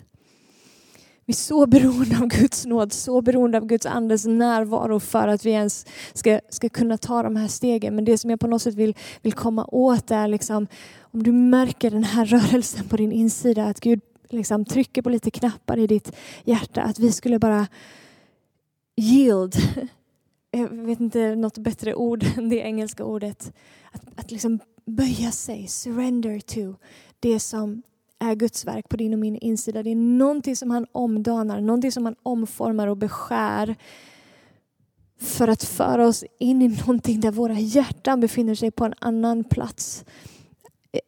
Vi 1.24 1.32
är 1.32 1.36
så 1.36 1.66
beroende 1.66 2.18
av 2.18 2.26
Guds 2.26 2.66
nåd, 2.66 2.92
så 2.92 3.20
beroende 3.20 3.58
av 3.58 3.66
Guds 3.66 3.86
andes 3.86 4.26
närvaro 4.26 5.00
för 5.00 5.28
att 5.28 5.46
vi 5.46 5.50
ens 5.50 5.86
ska, 6.12 6.40
ska 6.48 6.68
kunna 6.68 6.98
ta 6.98 7.22
de 7.22 7.36
här 7.36 7.48
stegen. 7.48 7.94
Men 7.94 8.04
det 8.04 8.18
som 8.18 8.30
jag 8.30 8.40
på 8.40 8.46
något 8.46 8.62
sätt 8.62 8.74
vill, 8.74 8.96
vill 9.22 9.32
komma 9.32 9.66
åt 9.68 10.10
är 10.10 10.28
liksom, 10.28 10.66
om 11.00 11.22
du 11.22 11.32
märker 11.32 11.90
den 11.90 12.04
här 12.04 12.26
rörelsen 12.26 12.88
på 12.88 12.96
din 12.96 13.12
insida, 13.12 13.64
att 13.64 13.80
Gud 13.80 14.00
liksom 14.28 14.64
trycker 14.64 15.02
på 15.02 15.10
lite 15.10 15.30
knappar 15.30 15.78
i 15.78 15.86
ditt 15.86 16.12
hjärta, 16.44 16.82
att 16.82 16.98
vi 16.98 17.12
skulle 17.12 17.38
bara 17.38 17.66
yield. 18.96 19.56
Jag 20.54 20.68
vet 20.68 21.00
inte 21.00 21.34
något 21.34 21.58
bättre 21.58 21.94
ord 21.94 22.24
än 22.36 22.48
det 22.48 22.56
engelska 22.56 23.04
ordet. 23.04 23.52
Att, 23.92 24.02
att 24.16 24.30
liksom 24.30 24.58
böja 24.84 25.30
sig, 25.30 25.66
surrender 25.66 26.40
to 26.40 26.78
det 27.20 27.40
som 27.40 27.82
är 28.18 28.34
Guds 28.34 28.64
verk 28.64 28.88
på 28.88 28.96
din 28.96 29.12
och 29.12 29.18
min 29.18 29.36
insida. 29.36 29.82
Det 29.82 29.90
är 29.90 29.96
någonting 29.96 30.56
som 30.56 30.70
han 30.70 30.86
omdanar, 30.92 31.60
någonting 31.60 31.92
som 31.92 32.04
han 32.04 32.16
omformar 32.22 32.86
och 32.86 32.96
beskär 32.96 33.76
för 35.20 35.48
att 35.48 35.62
föra 35.62 36.06
oss 36.06 36.24
in 36.38 36.62
i 36.62 36.68
någonting 36.68 37.20
där 37.20 37.30
våra 37.30 37.58
hjärtan 37.58 38.20
befinner 38.20 38.54
sig 38.54 38.70
på 38.70 38.84
en 38.84 38.94
annan 38.98 39.44
plats. 39.44 40.04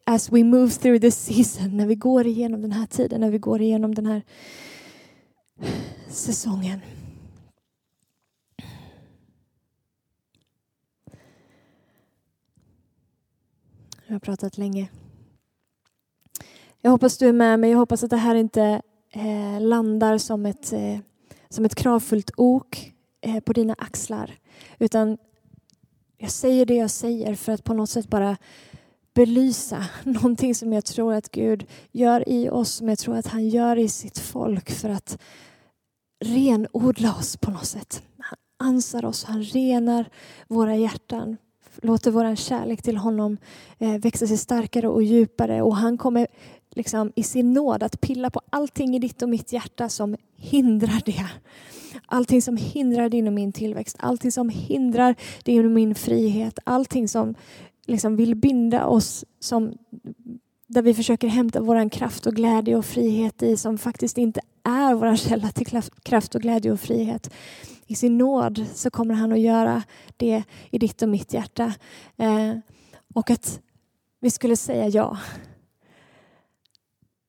As 0.04 0.32
we 0.32 0.44
move 0.44 0.70
through 0.70 1.00
this 1.00 1.24
season, 1.24 1.76
när 1.76 1.86
vi 1.86 1.94
går 1.94 2.26
igenom 2.26 2.62
den 2.62 2.72
här 2.72 2.86
tiden, 2.86 3.20
när 3.20 3.30
vi 3.30 3.38
går 3.38 3.62
igenom 3.62 3.94
den 3.94 4.06
här 4.06 4.22
säsongen. 6.08 6.80
Jag 14.06 14.14
har 14.14 14.20
pratat 14.20 14.58
länge. 14.58 14.88
Jag 16.80 16.90
hoppas 16.90 17.18
du 17.18 17.28
är 17.28 17.32
med 17.32 17.60
mig. 17.60 17.70
Jag 17.70 17.78
hoppas 17.78 18.04
att 18.04 18.10
det 18.10 18.16
här 18.16 18.34
inte 18.34 18.82
eh, 19.10 19.60
landar 19.60 20.18
som 20.18 20.46
ett, 20.46 20.72
eh, 20.72 20.98
som 21.48 21.64
ett 21.64 21.74
kravfullt 21.74 22.30
ok 22.36 22.92
eh, 23.20 23.40
på 23.40 23.52
dina 23.52 23.74
axlar. 23.78 24.38
Utan 24.78 25.18
jag 26.18 26.30
säger 26.30 26.66
det 26.66 26.74
jag 26.74 26.90
säger 26.90 27.34
för 27.34 27.52
att 27.52 27.64
på 27.64 27.74
något 27.74 27.90
sätt 27.90 28.08
bara 28.08 28.36
belysa 29.14 29.84
någonting 30.04 30.54
som 30.54 30.72
jag 30.72 30.84
tror 30.84 31.14
att 31.14 31.30
Gud 31.30 31.66
gör 31.92 32.28
i 32.28 32.48
oss, 32.50 32.70
som 32.70 32.88
jag 32.88 32.98
tror 32.98 33.16
att 33.16 33.26
han 33.26 33.48
gör 33.48 33.78
i 33.78 33.88
sitt 33.88 34.18
folk 34.18 34.70
för 34.70 34.88
att 34.88 35.18
renodla 36.24 37.14
oss 37.14 37.36
på 37.36 37.50
något 37.50 37.66
sätt. 37.66 38.02
Han 38.18 38.38
ansar 38.68 39.04
oss, 39.04 39.24
han 39.24 39.42
renar 39.42 40.08
våra 40.48 40.76
hjärtan 40.76 41.36
låter 41.82 42.10
vår 42.10 42.34
kärlek 42.34 42.82
till 42.82 42.96
honom 42.96 43.36
eh, 43.78 43.98
växa 43.98 44.26
sig 44.26 44.36
starkare 44.36 44.88
och 44.88 45.02
djupare. 45.02 45.62
Och 45.62 45.76
han 45.76 45.98
kommer 45.98 46.26
liksom, 46.74 47.12
i 47.14 47.22
sin 47.22 47.52
nåd 47.52 47.82
att 47.82 48.00
pilla 48.00 48.30
på 48.30 48.40
allting 48.50 48.96
i 48.96 48.98
ditt 48.98 49.22
och 49.22 49.28
mitt 49.28 49.52
hjärta 49.52 49.88
som 49.88 50.16
hindrar 50.36 51.02
det. 51.04 51.26
Allting 52.06 52.42
som 52.42 52.56
hindrar 52.56 53.08
din 53.08 53.26
och 53.26 53.32
min 53.32 53.52
tillväxt, 53.52 53.96
allting 53.98 54.32
som 54.32 54.48
hindrar 54.48 55.14
din 55.42 55.64
och 55.64 55.70
min 55.70 55.94
frihet, 55.94 56.58
allting 56.64 57.08
som 57.08 57.34
liksom 57.86 58.16
vill 58.16 58.34
binda 58.34 58.86
oss 58.86 59.24
som 59.40 59.72
där 60.66 60.82
vi 60.82 60.94
försöker 60.94 61.28
hämta 61.28 61.60
vår 61.60 61.90
kraft 61.90 62.26
och 62.26 62.34
glädje 62.34 62.76
och 62.76 62.84
frihet 62.84 63.42
i 63.42 63.56
som 63.56 63.78
faktiskt 63.78 64.18
inte 64.18 64.40
är 64.64 64.94
vår 64.94 65.16
källa 65.16 65.48
till 65.48 65.82
kraft 66.02 66.34
och 66.34 66.42
glädje 66.42 66.72
och 66.72 66.80
frihet. 66.80 67.30
I 67.86 67.94
sin 67.94 68.18
nåd 68.18 68.66
så 68.74 68.90
kommer 68.90 69.14
han 69.14 69.32
att 69.32 69.40
göra 69.40 69.82
det 70.16 70.42
i 70.70 70.78
ditt 70.78 71.02
och 71.02 71.08
mitt 71.08 71.34
hjärta. 71.34 71.72
Eh, 72.16 72.58
och 73.14 73.30
att 73.30 73.60
vi 74.20 74.30
skulle 74.30 74.56
säga 74.56 74.88
ja 74.88 75.18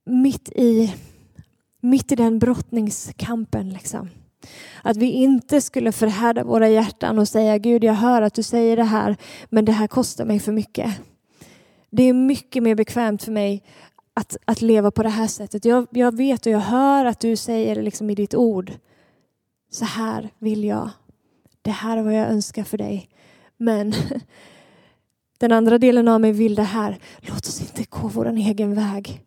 mitt 0.06 0.50
i, 0.50 0.93
mitt 1.82 2.12
i 2.12 2.15
den 2.15 2.39
brottningskampen. 2.39 3.69
Liksom. 3.69 4.10
Att 4.82 4.98
vi 4.98 5.12
inte 5.12 5.62
skulle 5.62 5.91
förhärda 5.91 6.43
våra 6.43 6.69
hjärtan 6.69 7.19
och 7.19 7.28
säga 7.28 7.58
Gud, 7.58 7.84
jag 7.84 7.93
hör 7.93 8.21
att 8.21 8.34
du 8.34 8.43
säger 8.43 8.78
det 8.78 8.84
här, 8.84 9.15
men 9.50 9.65
det 9.65 9.71
här 9.71 9.88
kostar 9.88 10.26
mig 10.26 10.39
för 10.39 10.52
mycket. 10.52 11.02
Det 11.89 12.04
är 12.04 12.13
mycket 12.13 12.63
mer 12.63 12.76
bekvämt 12.76 13.24
för 13.24 13.32
mig 13.32 13.63
att, 14.15 14.38
att 14.45 14.62
leva 14.62 14.91
på 14.91 15.04
det 15.04 15.10
här 15.10 15.28
sättet. 15.28 15.65
Jag, 15.65 15.88
jag 15.89 16.17
vet 16.17 16.45
och 16.45 16.51
jag 16.51 16.60
hör 16.60 17.06
att 17.06 17.19
du 17.19 17.36
säger 17.36 17.82
liksom 17.82 18.10
i 18.10 18.15
ditt 18.15 18.36
ord, 18.36 18.71
så 19.71 19.86
här 19.86 20.30
vill 20.39 20.63
jag. 20.63 20.89
Det 21.62 21.71
här 21.71 21.97
är 21.97 22.01
vad 22.01 22.13
jag 22.13 22.28
önskar 22.28 22.63
för 22.63 22.78
dig. 22.78 23.10
Men 23.58 23.93
den 25.38 25.51
andra 25.51 25.78
delen 25.78 26.08
av 26.08 26.21
mig 26.21 26.32
vill 26.32 26.56
det 26.56 26.63
här. 26.63 26.97
Låt 27.19 27.47
oss 27.47 27.62
inte 27.62 27.86
gå 27.89 28.08
vår 28.08 28.28
egen 28.28 28.75
väg. 28.75 29.21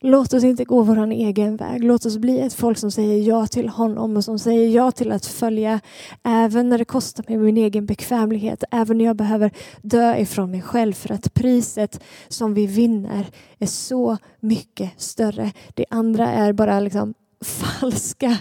Låt 0.00 0.32
oss 0.32 0.44
inte 0.44 0.64
gå 0.64 0.82
vår 0.82 1.10
egen 1.12 1.56
väg. 1.56 1.84
Låt 1.84 2.06
oss 2.06 2.18
bli 2.18 2.40
ett 2.40 2.54
folk 2.54 2.78
som 2.78 2.90
säger 2.90 3.28
ja 3.28 3.46
till 3.46 3.68
honom 3.68 4.16
och 4.16 4.24
som 4.24 4.38
säger 4.38 4.68
ja 4.68 4.90
till 4.90 5.12
att 5.12 5.26
följa 5.26 5.80
även 6.24 6.68
när 6.68 6.78
det 6.78 6.84
kostar 6.84 7.24
mig 7.28 7.38
min 7.38 7.56
egen 7.56 7.86
bekvämlighet. 7.86 8.64
Även 8.70 8.98
när 8.98 9.04
jag 9.04 9.16
behöver 9.16 9.50
dö 9.82 10.16
ifrån 10.16 10.50
mig 10.50 10.62
själv 10.62 10.92
för 10.92 11.12
att 11.12 11.34
priset 11.34 12.00
som 12.28 12.54
vi 12.54 12.66
vinner 12.66 13.26
är 13.58 13.66
så 13.66 14.16
mycket 14.40 15.00
större. 15.00 15.52
Det 15.74 15.84
andra 15.90 16.32
är 16.32 16.52
bara 16.52 16.80
liksom 16.80 17.14
falska 17.44 18.38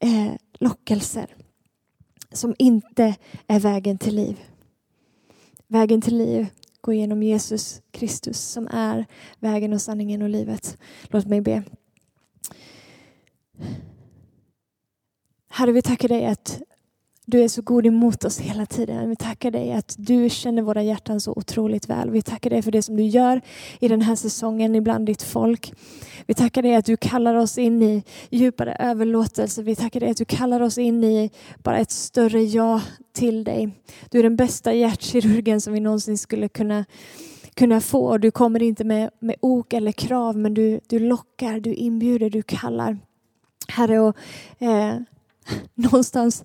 eh, 0.00 0.32
lockelser 0.58 1.26
som 2.32 2.54
inte 2.58 3.14
är 3.46 3.60
vägen 3.60 3.98
till 3.98 4.14
liv. 4.14 4.40
Vägen 5.66 6.00
till 6.00 6.18
liv 6.18 6.46
gå 6.82 6.92
igenom 6.92 7.22
Jesus 7.22 7.82
Kristus 7.90 8.40
som 8.40 8.68
är 8.70 9.06
vägen 9.38 9.72
och 9.72 9.82
sanningen 9.82 10.22
och 10.22 10.28
livet. 10.28 10.78
Låt 11.02 11.26
mig 11.26 11.40
be. 11.40 11.62
Herre, 15.48 15.72
vi 15.72 15.82
tackar 15.82 16.08
dig 16.08 16.26
att 16.26 16.62
du 17.26 17.42
är 17.42 17.48
så 17.48 17.62
god 17.62 17.86
emot 17.86 18.24
oss 18.24 18.40
hela 18.40 18.66
tiden. 18.66 19.08
Vi 19.08 19.16
tackar 19.16 19.50
dig 19.50 19.72
att 19.72 19.94
du 19.98 20.30
känner 20.30 20.62
våra 20.62 20.82
hjärtan 20.82 21.20
så 21.20 21.32
otroligt 21.36 21.88
väl. 21.88 22.10
Vi 22.10 22.22
tackar 22.22 22.50
dig 22.50 22.62
för 22.62 22.70
det 22.70 22.82
som 22.82 22.96
du 22.96 23.02
gör 23.02 23.40
i 23.80 23.88
den 23.88 24.02
här 24.02 24.16
säsongen 24.16 24.74
ibland 24.74 25.06
ditt 25.06 25.22
folk. 25.22 25.72
Vi 26.26 26.34
tackar 26.34 26.62
dig 26.62 26.74
att 26.74 26.84
du 26.84 26.96
kallar 26.96 27.34
oss 27.34 27.58
in 27.58 27.82
i 27.82 28.02
djupare 28.30 28.76
överlåtelse. 28.78 29.62
Vi 29.62 29.76
tackar 29.76 30.00
dig 30.00 30.10
att 30.10 30.16
du 30.16 30.24
kallar 30.24 30.60
oss 30.60 30.78
in 30.78 31.04
i 31.04 31.30
bara 31.58 31.78
ett 31.78 31.90
större 31.90 32.42
ja 32.42 32.80
till 33.12 33.44
dig. 33.44 33.70
Du 34.10 34.18
är 34.18 34.22
den 34.22 34.36
bästa 34.36 34.72
hjärtkirurgen 34.72 35.60
som 35.60 35.72
vi 35.72 35.80
någonsin 35.80 36.18
skulle 36.18 36.48
kunna 36.48 36.84
kunna 37.54 37.80
få. 37.80 38.18
Du 38.18 38.30
kommer 38.30 38.62
inte 38.62 38.84
med, 38.84 39.10
med 39.18 39.36
ok 39.40 39.72
eller 39.72 39.92
krav 39.92 40.36
men 40.36 40.54
du, 40.54 40.80
du 40.86 40.98
lockar, 40.98 41.60
du 41.60 41.74
inbjuder, 41.74 42.30
du 42.30 42.42
kallar. 42.42 42.98
Herre, 43.68 44.00
och, 44.00 44.16
eh, 44.58 44.96
någonstans 45.74 46.44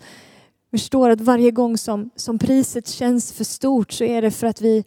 förstår 0.72 1.10
att 1.10 1.22
varje 1.22 1.52
gång 1.52 1.78
som, 1.78 2.10
som 2.16 2.40
priset 2.40 2.88
känns 2.88 3.34
för 3.34 3.44
stort 3.44 3.92
så 3.92 4.04
är 4.04 4.22
det 4.22 4.32
för 4.32 4.48
att 4.48 4.62
vi 4.62 4.84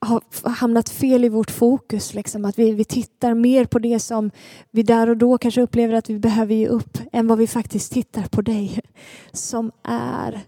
har 0.00 0.48
hamnat 0.48 0.88
fel 0.88 1.24
i 1.24 1.28
vårt 1.28 1.50
fokus. 1.50 2.14
Liksom. 2.14 2.44
Att 2.44 2.58
vi, 2.58 2.72
vi 2.72 2.84
tittar 2.84 3.34
mer 3.34 3.64
på 3.64 3.78
det 3.78 4.00
som 4.00 4.30
vi 4.70 4.82
där 4.82 5.10
och 5.10 5.16
då 5.16 5.38
kanske 5.38 5.62
upplever 5.62 5.94
att 5.94 6.10
vi 6.10 6.18
behöver 6.18 6.54
ge 6.54 6.68
upp 6.68 6.98
än 7.12 7.26
vad 7.26 7.38
vi 7.38 7.46
faktiskt 7.46 7.92
tittar 7.92 8.22
på 8.22 8.42
dig 8.42 8.80
som 9.32 9.72
är 9.82 10.40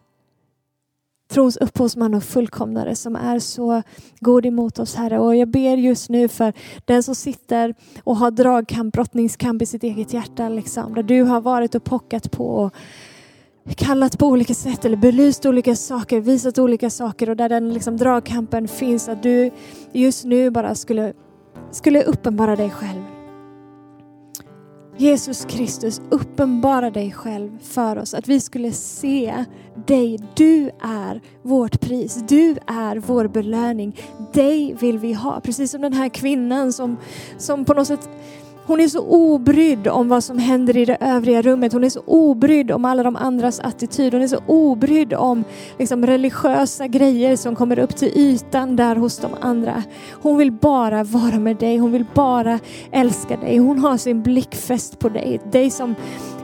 trons 1.32 1.56
upphovsman 1.56 2.14
och 2.14 2.24
fullkomnare 2.24 2.96
som 2.96 3.16
är 3.16 3.38
så 3.38 3.82
god 4.20 4.46
emot 4.46 4.78
oss 4.78 4.94
Herre. 4.94 5.18
Och 5.18 5.36
jag 5.36 5.48
ber 5.48 5.76
just 5.76 6.10
nu 6.10 6.28
för 6.28 6.52
den 6.84 7.02
som 7.02 7.14
sitter 7.14 7.74
och 8.04 8.16
har 8.16 8.30
dragkamp, 8.30 8.94
brottningskamp 8.94 9.62
i 9.62 9.66
sitt 9.66 9.82
eget 9.82 10.12
hjärta. 10.12 10.48
Liksom, 10.48 10.94
där 10.94 11.02
du 11.02 11.22
har 11.22 11.40
varit 11.40 11.74
och 11.74 11.84
pockat 11.84 12.30
på 12.30 12.46
och 12.46 12.74
kallat 13.68 14.18
på 14.18 14.26
olika 14.26 14.54
sätt 14.54 14.84
eller 14.84 14.96
belyst 14.96 15.46
olika 15.46 15.76
saker, 15.76 16.20
visat 16.20 16.58
olika 16.58 16.90
saker 16.90 17.30
och 17.30 17.36
där 17.36 17.48
den 17.48 17.74
liksom 17.74 17.96
dragkampen 17.96 18.68
finns, 18.68 19.08
att 19.08 19.22
du 19.22 19.50
just 19.92 20.24
nu 20.24 20.50
bara 20.50 20.74
skulle, 20.74 21.12
skulle 21.70 22.02
uppenbara 22.02 22.56
dig 22.56 22.70
själv. 22.70 23.02
Jesus 24.96 25.44
Kristus, 25.44 26.00
uppenbara 26.10 26.90
dig 26.90 27.12
själv 27.12 27.58
för 27.62 27.98
oss. 27.98 28.14
Att 28.14 28.28
vi 28.28 28.40
skulle 28.40 28.72
se 28.72 29.44
dig. 29.86 30.18
Du 30.34 30.70
är 30.80 31.20
vårt 31.42 31.80
pris. 31.80 32.24
Du 32.28 32.56
är 32.66 32.96
vår 32.96 33.28
belöning. 33.28 33.96
Dig 34.32 34.76
vill 34.80 34.98
vi 34.98 35.12
ha. 35.12 35.40
Precis 35.40 35.70
som 35.70 35.80
den 35.80 35.92
här 35.92 36.08
kvinnan 36.08 36.72
som, 36.72 36.96
som 37.38 37.64
på 37.64 37.74
något 37.74 37.86
sätt 37.86 38.08
hon 38.66 38.80
är 38.80 38.88
så 38.88 39.00
obrydd 39.00 39.88
om 39.88 40.08
vad 40.08 40.24
som 40.24 40.38
händer 40.38 40.76
i 40.76 40.84
det 40.84 40.96
övriga 41.00 41.42
rummet. 41.42 41.72
Hon 41.72 41.84
är 41.84 41.88
så 41.88 42.02
obrydd 42.06 42.70
om 42.70 42.84
alla 42.84 43.02
de 43.02 43.16
andras 43.16 43.60
attityd. 43.60 44.12
Hon 44.12 44.22
är 44.22 44.28
så 44.28 44.40
obrydd 44.46 45.14
om 45.14 45.44
liksom, 45.78 46.06
religiösa 46.06 46.86
grejer 46.86 47.36
som 47.36 47.56
kommer 47.56 47.78
upp 47.78 47.96
till 47.96 48.12
ytan 48.18 48.76
där 48.76 48.96
hos 48.96 49.18
de 49.18 49.30
andra. 49.40 49.82
Hon 50.10 50.36
vill 50.36 50.52
bara 50.52 51.04
vara 51.04 51.38
med 51.38 51.56
dig. 51.56 51.78
Hon 51.78 51.92
vill 51.92 52.06
bara 52.14 52.58
älska 52.92 53.36
dig. 53.36 53.58
Hon 53.58 53.78
har 53.78 53.96
sin 53.96 54.22
blick 54.22 54.54
fäst 54.54 54.98
på 54.98 55.08
dig. 55.08 55.40
Dig 55.52 55.70
som 55.70 55.94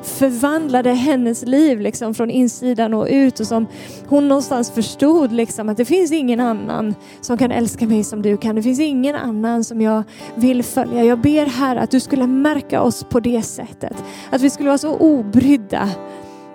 förvandlade 0.03 0.91
hennes 0.93 1.43
liv 1.47 1.81
liksom 1.81 2.15
från 2.15 2.31
insidan 2.31 2.95
och 2.95 3.07
ut 3.11 3.41
och 3.41 3.47
som 3.47 3.67
hon 4.07 4.29
någonstans 4.29 4.71
förstod 4.71 5.33
liksom 5.33 5.69
att 5.69 5.77
det 5.77 5.85
finns 5.85 6.13
ingen 6.13 6.41
annan 6.41 6.95
som 7.21 7.39
kan 7.39 7.51
älska 7.51 7.87
mig 7.87 8.05
som 8.05 8.23
du 8.23 8.37
kan. 8.37 8.57
Det 8.57 8.63
finns 8.63 8.81
ingen 8.81 9.17
annan 9.17 9.65
som 9.65 9.81
jag 9.81 10.03
vill 10.35 10.63
följa. 10.63 11.05
Jag 11.05 11.21
ber 11.21 11.47
här 11.47 11.77
att 11.77 11.91
du 11.91 12.01
skulle 12.01 12.27
märka 12.27 12.83
oss 12.83 13.05
på 13.05 13.21
det 13.21 13.43
sättet. 13.43 14.05
Att 14.31 14.41
vi 14.41 14.51
skulle 14.51 14.69
vara 14.69 14.79
så 14.79 14.97
obrydda 14.97 15.89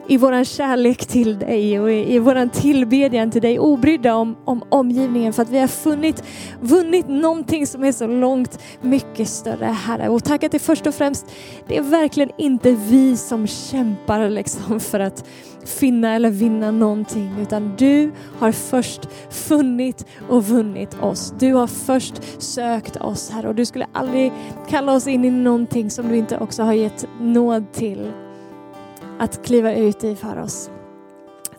i 0.08 0.18
våran 0.18 0.46
kärlek 0.46 1.06
till 1.06 1.40
dig 1.40 1.80
och 1.80 1.92
i, 1.92 2.16
i 2.16 2.20
våran 2.20 2.50
tillbedjan 2.50 3.32
till 3.32 3.42
dig, 3.42 3.60
obrydda 3.60 4.16
om, 4.16 4.36
om 4.46 4.64
omgivningen 4.70 5.34
för 5.34 5.42
att 5.42 5.50
vi 5.50 5.60
har 5.60 5.68
funnit, 5.68 6.24
vunnit 6.62 7.08
någonting 7.08 7.68
som 7.68 7.84
är 7.84 7.92
så 7.92 8.08
långt 8.08 8.60
mycket 8.82 9.30
större 9.30 9.66
Herre. 9.66 10.10
Och 10.10 10.24
tack 10.24 10.44
att 10.44 10.52
det 10.52 10.60
först 10.60 10.88
och 10.88 10.96
främst, 10.96 11.32
det 11.68 11.78
är 11.78 11.82
verkligen 11.82 12.32
inte 12.38 12.72
vi 12.72 13.18
som 13.18 13.48
kämpar 13.48 14.30
liksom 14.30 14.80
för 14.80 15.00
att 15.00 15.26
finna 15.66 16.16
eller 16.16 16.30
vinna 16.30 16.72
någonting 16.72 17.36
utan 17.42 17.76
du 17.78 18.12
har 18.40 18.52
först 18.52 19.02
funnit 19.30 20.06
och 20.30 20.46
vunnit 20.46 20.98
oss. 21.02 21.34
Du 21.40 21.54
har 21.54 21.68
först 21.68 22.42
sökt 22.42 22.98
oss 22.98 23.30
Herre 23.30 23.48
och 23.48 23.56
du 23.56 23.66
skulle 23.66 23.86
aldrig 23.94 24.32
kalla 24.70 24.94
oss 24.94 25.08
in 25.08 25.26
i 25.26 25.32
någonting 25.32 25.90
som 25.90 26.10
du 26.10 26.18
inte 26.18 26.38
också 26.38 26.64
har 26.64 26.74
gett 26.74 27.08
nåd 27.20 27.72
till 27.72 28.12
att 29.20 29.46
kliva 29.46 29.74
ut 29.74 30.04
i 30.04 30.16
för 30.16 30.40
oss. 30.40 30.70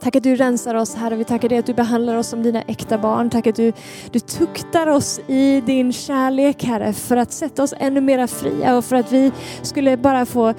Tack 0.01 0.17
att 0.17 0.23
du 0.23 0.37
rensar 0.37 0.75
oss 0.75 0.95
Herre. 0.95 1.17
Vi 1.17 1.25
tackar 1.25 1.49
dig 1.49 1.59
att 1.59 1.67
du 1.67 1.75
behandlar 1.75 2.17
oss 2.17 2.29
som 2.29 2.43
dina 2.43 2.63
äkta 2.63 2.99
barn. 2.99 3.31
Tack 3.31 3.47
att 3.47 3.57
du, 3.57 3.73
du 4.11 4.21
tuktar 4.21 4.87
oss 4.87 5.21
i 5.27 5.61
din 5.61 5.93
kärlek 5.93 6.65
Herre 6.65 6.93
för 6.93 7.17
att 7.17 7.33
sätta 7.33 7.63
oss 7.63 7.75
ännu 7.79 8.01
mera 8.01 8.27
fria 8.27 8.77
och 8.77 8.85
för 8.85 8.97
att 8.97 9.13
vi 9.13 9.33
skulle 9.63 9.97
bara 9.97 10.27
få 10.27 10.55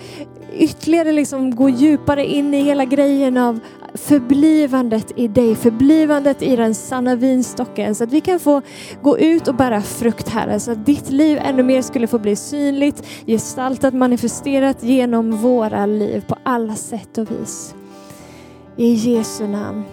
ytterligare 0.53 1.11
liksom 1.11 1.55
gå 1.55 1.69
djupare 1.69 2.25
in 2.25 2.53
i 2.53 2.61
hela 2.61 2.85
grejen 2.85 3.37
av 3.37 3.59
förblivandet 3.95 5.11
i 5.15 5.27
dig, 5.27 5.55
förblivandet 5.55 6.41
i 6.41 6.55
den 6.55 6.75
sanna 6.75 7.15
vinstocken 7.15 7.95
så 7.95 8.03
att 8.03 8.11
vi 8.11 8.21
kan 8.21 8.39
få 8.39 8.61
gå 9.01 9.19
ut 9.19 9.47
och 9.47 9.55
bära 9.55 9.81
frukt 9.81 10.29
Herre, 10.29 10.59
så 10.59 10.71
att 10.71 10.85
ditt 10.85 11.09
liv 11.09 11.39
ännu 11.41 11.63
mer 11.63 11.81
skulle 11.81 12.07
få 12.07 12.19
bli 12.19 12.35
synligt, 12.35 13.05
gestaltat, 13.25 13.93
manifesterat 13.93 14.83
genom 14.83 15.31
våra 15.31 15.85
liv 15.85 16.25
på 16.27 16.37
alla 16.43 16.75
sätt 16.75 17.17
och 17.17 17.31
vis. 17.31 17.75
I 18.75 18.93
Jesu 18.93 19.47
namn. 19.47 19.83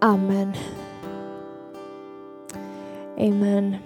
Amen. 0.00 0.52
Amen. 3.20 3.76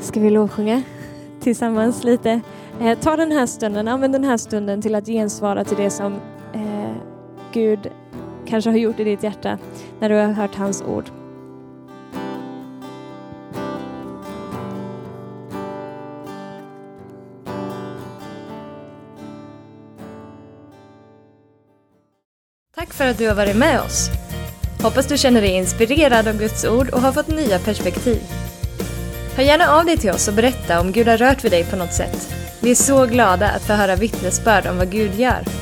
Ska 0.00 0.20
vi 0.20 0.30
lovsjunga 0.30 0.82
tillsammans 1.40 2.04
lite? 2.04 2.40
Eh, 2.80 2.98
ta 2.98 3.16
den 3.16 3.32
här 3.32 3.46
stunden, 3.46 3.88
använd 3.88 4.14
den 4.14 4.24
här 4.24 4.36
stunden 4.36 4.82
till 4.82 4.94
att 4.94 5.06
gensvara 5.06 5.64
till 5.64 5.76
det 5.76 5.90
som 5.90 6.14
Gud 7.52 7.90
kanske 8.46 8.70
har 8.70 8.76
gjort 8.76 9.00
i 9.00 9.04
ditt 9.04 9.22
hjärta 9.22 9.58
när 10.00 10.08
du 10.08 10.14
har 10.14 10.32
hört 10.32 10.54
hans 10.54 10.82
ord. 10.82 11.04
Tack 22.74 22.92
för 22.92 23.06
att 23.06 23.18
du 23.18 23.28
har 23.28 23.34
varit 23.34 23.56
med 23.56 23.80
oss. 23.80 24.10
Hoppas 24.82 25.06
du 25.06 25.18
känner 25.18 25.40
dig 25.40 25.50
inspirerad 25.50 26.28
av 26.28 26.38
Guds 26.38 26.64
ord 26.64 26.88
och 26.90 27.00
har 27.00 27.12
fått 27.12 27.28
nya 27.28 27.58
perspektiv. 27.58 28.20
Hör 29.36 29.44
gärna 29.44 29.68
av 29.68 29.84
dig 29.84 29.96
till 29.96 30.10
oss 30.10 30.28
och 30.28 30.34
berätta 30.34 30.80
om 30.80 30.92
Gud 30.92 31.08
har 31.08 31.16
rört 31.16 31.44
vid 31.44 31.52
dig 31.52 31.64
på 31.64 31.76
något 31.76 31.92
sätt. 31.92 32.34
Vi 32.62 32.70
är 32.70 32.74
så 32.74 33.06
glada 33.06 33.48
att 33.48 33.62
få 33.62 33.72
höra 33.72 33.96
vittnesbörd 33.96 34.66
om 34.66 34.76
vad 34.76 34.90
Gud 34.90 35.14
gör. 35.14 35.61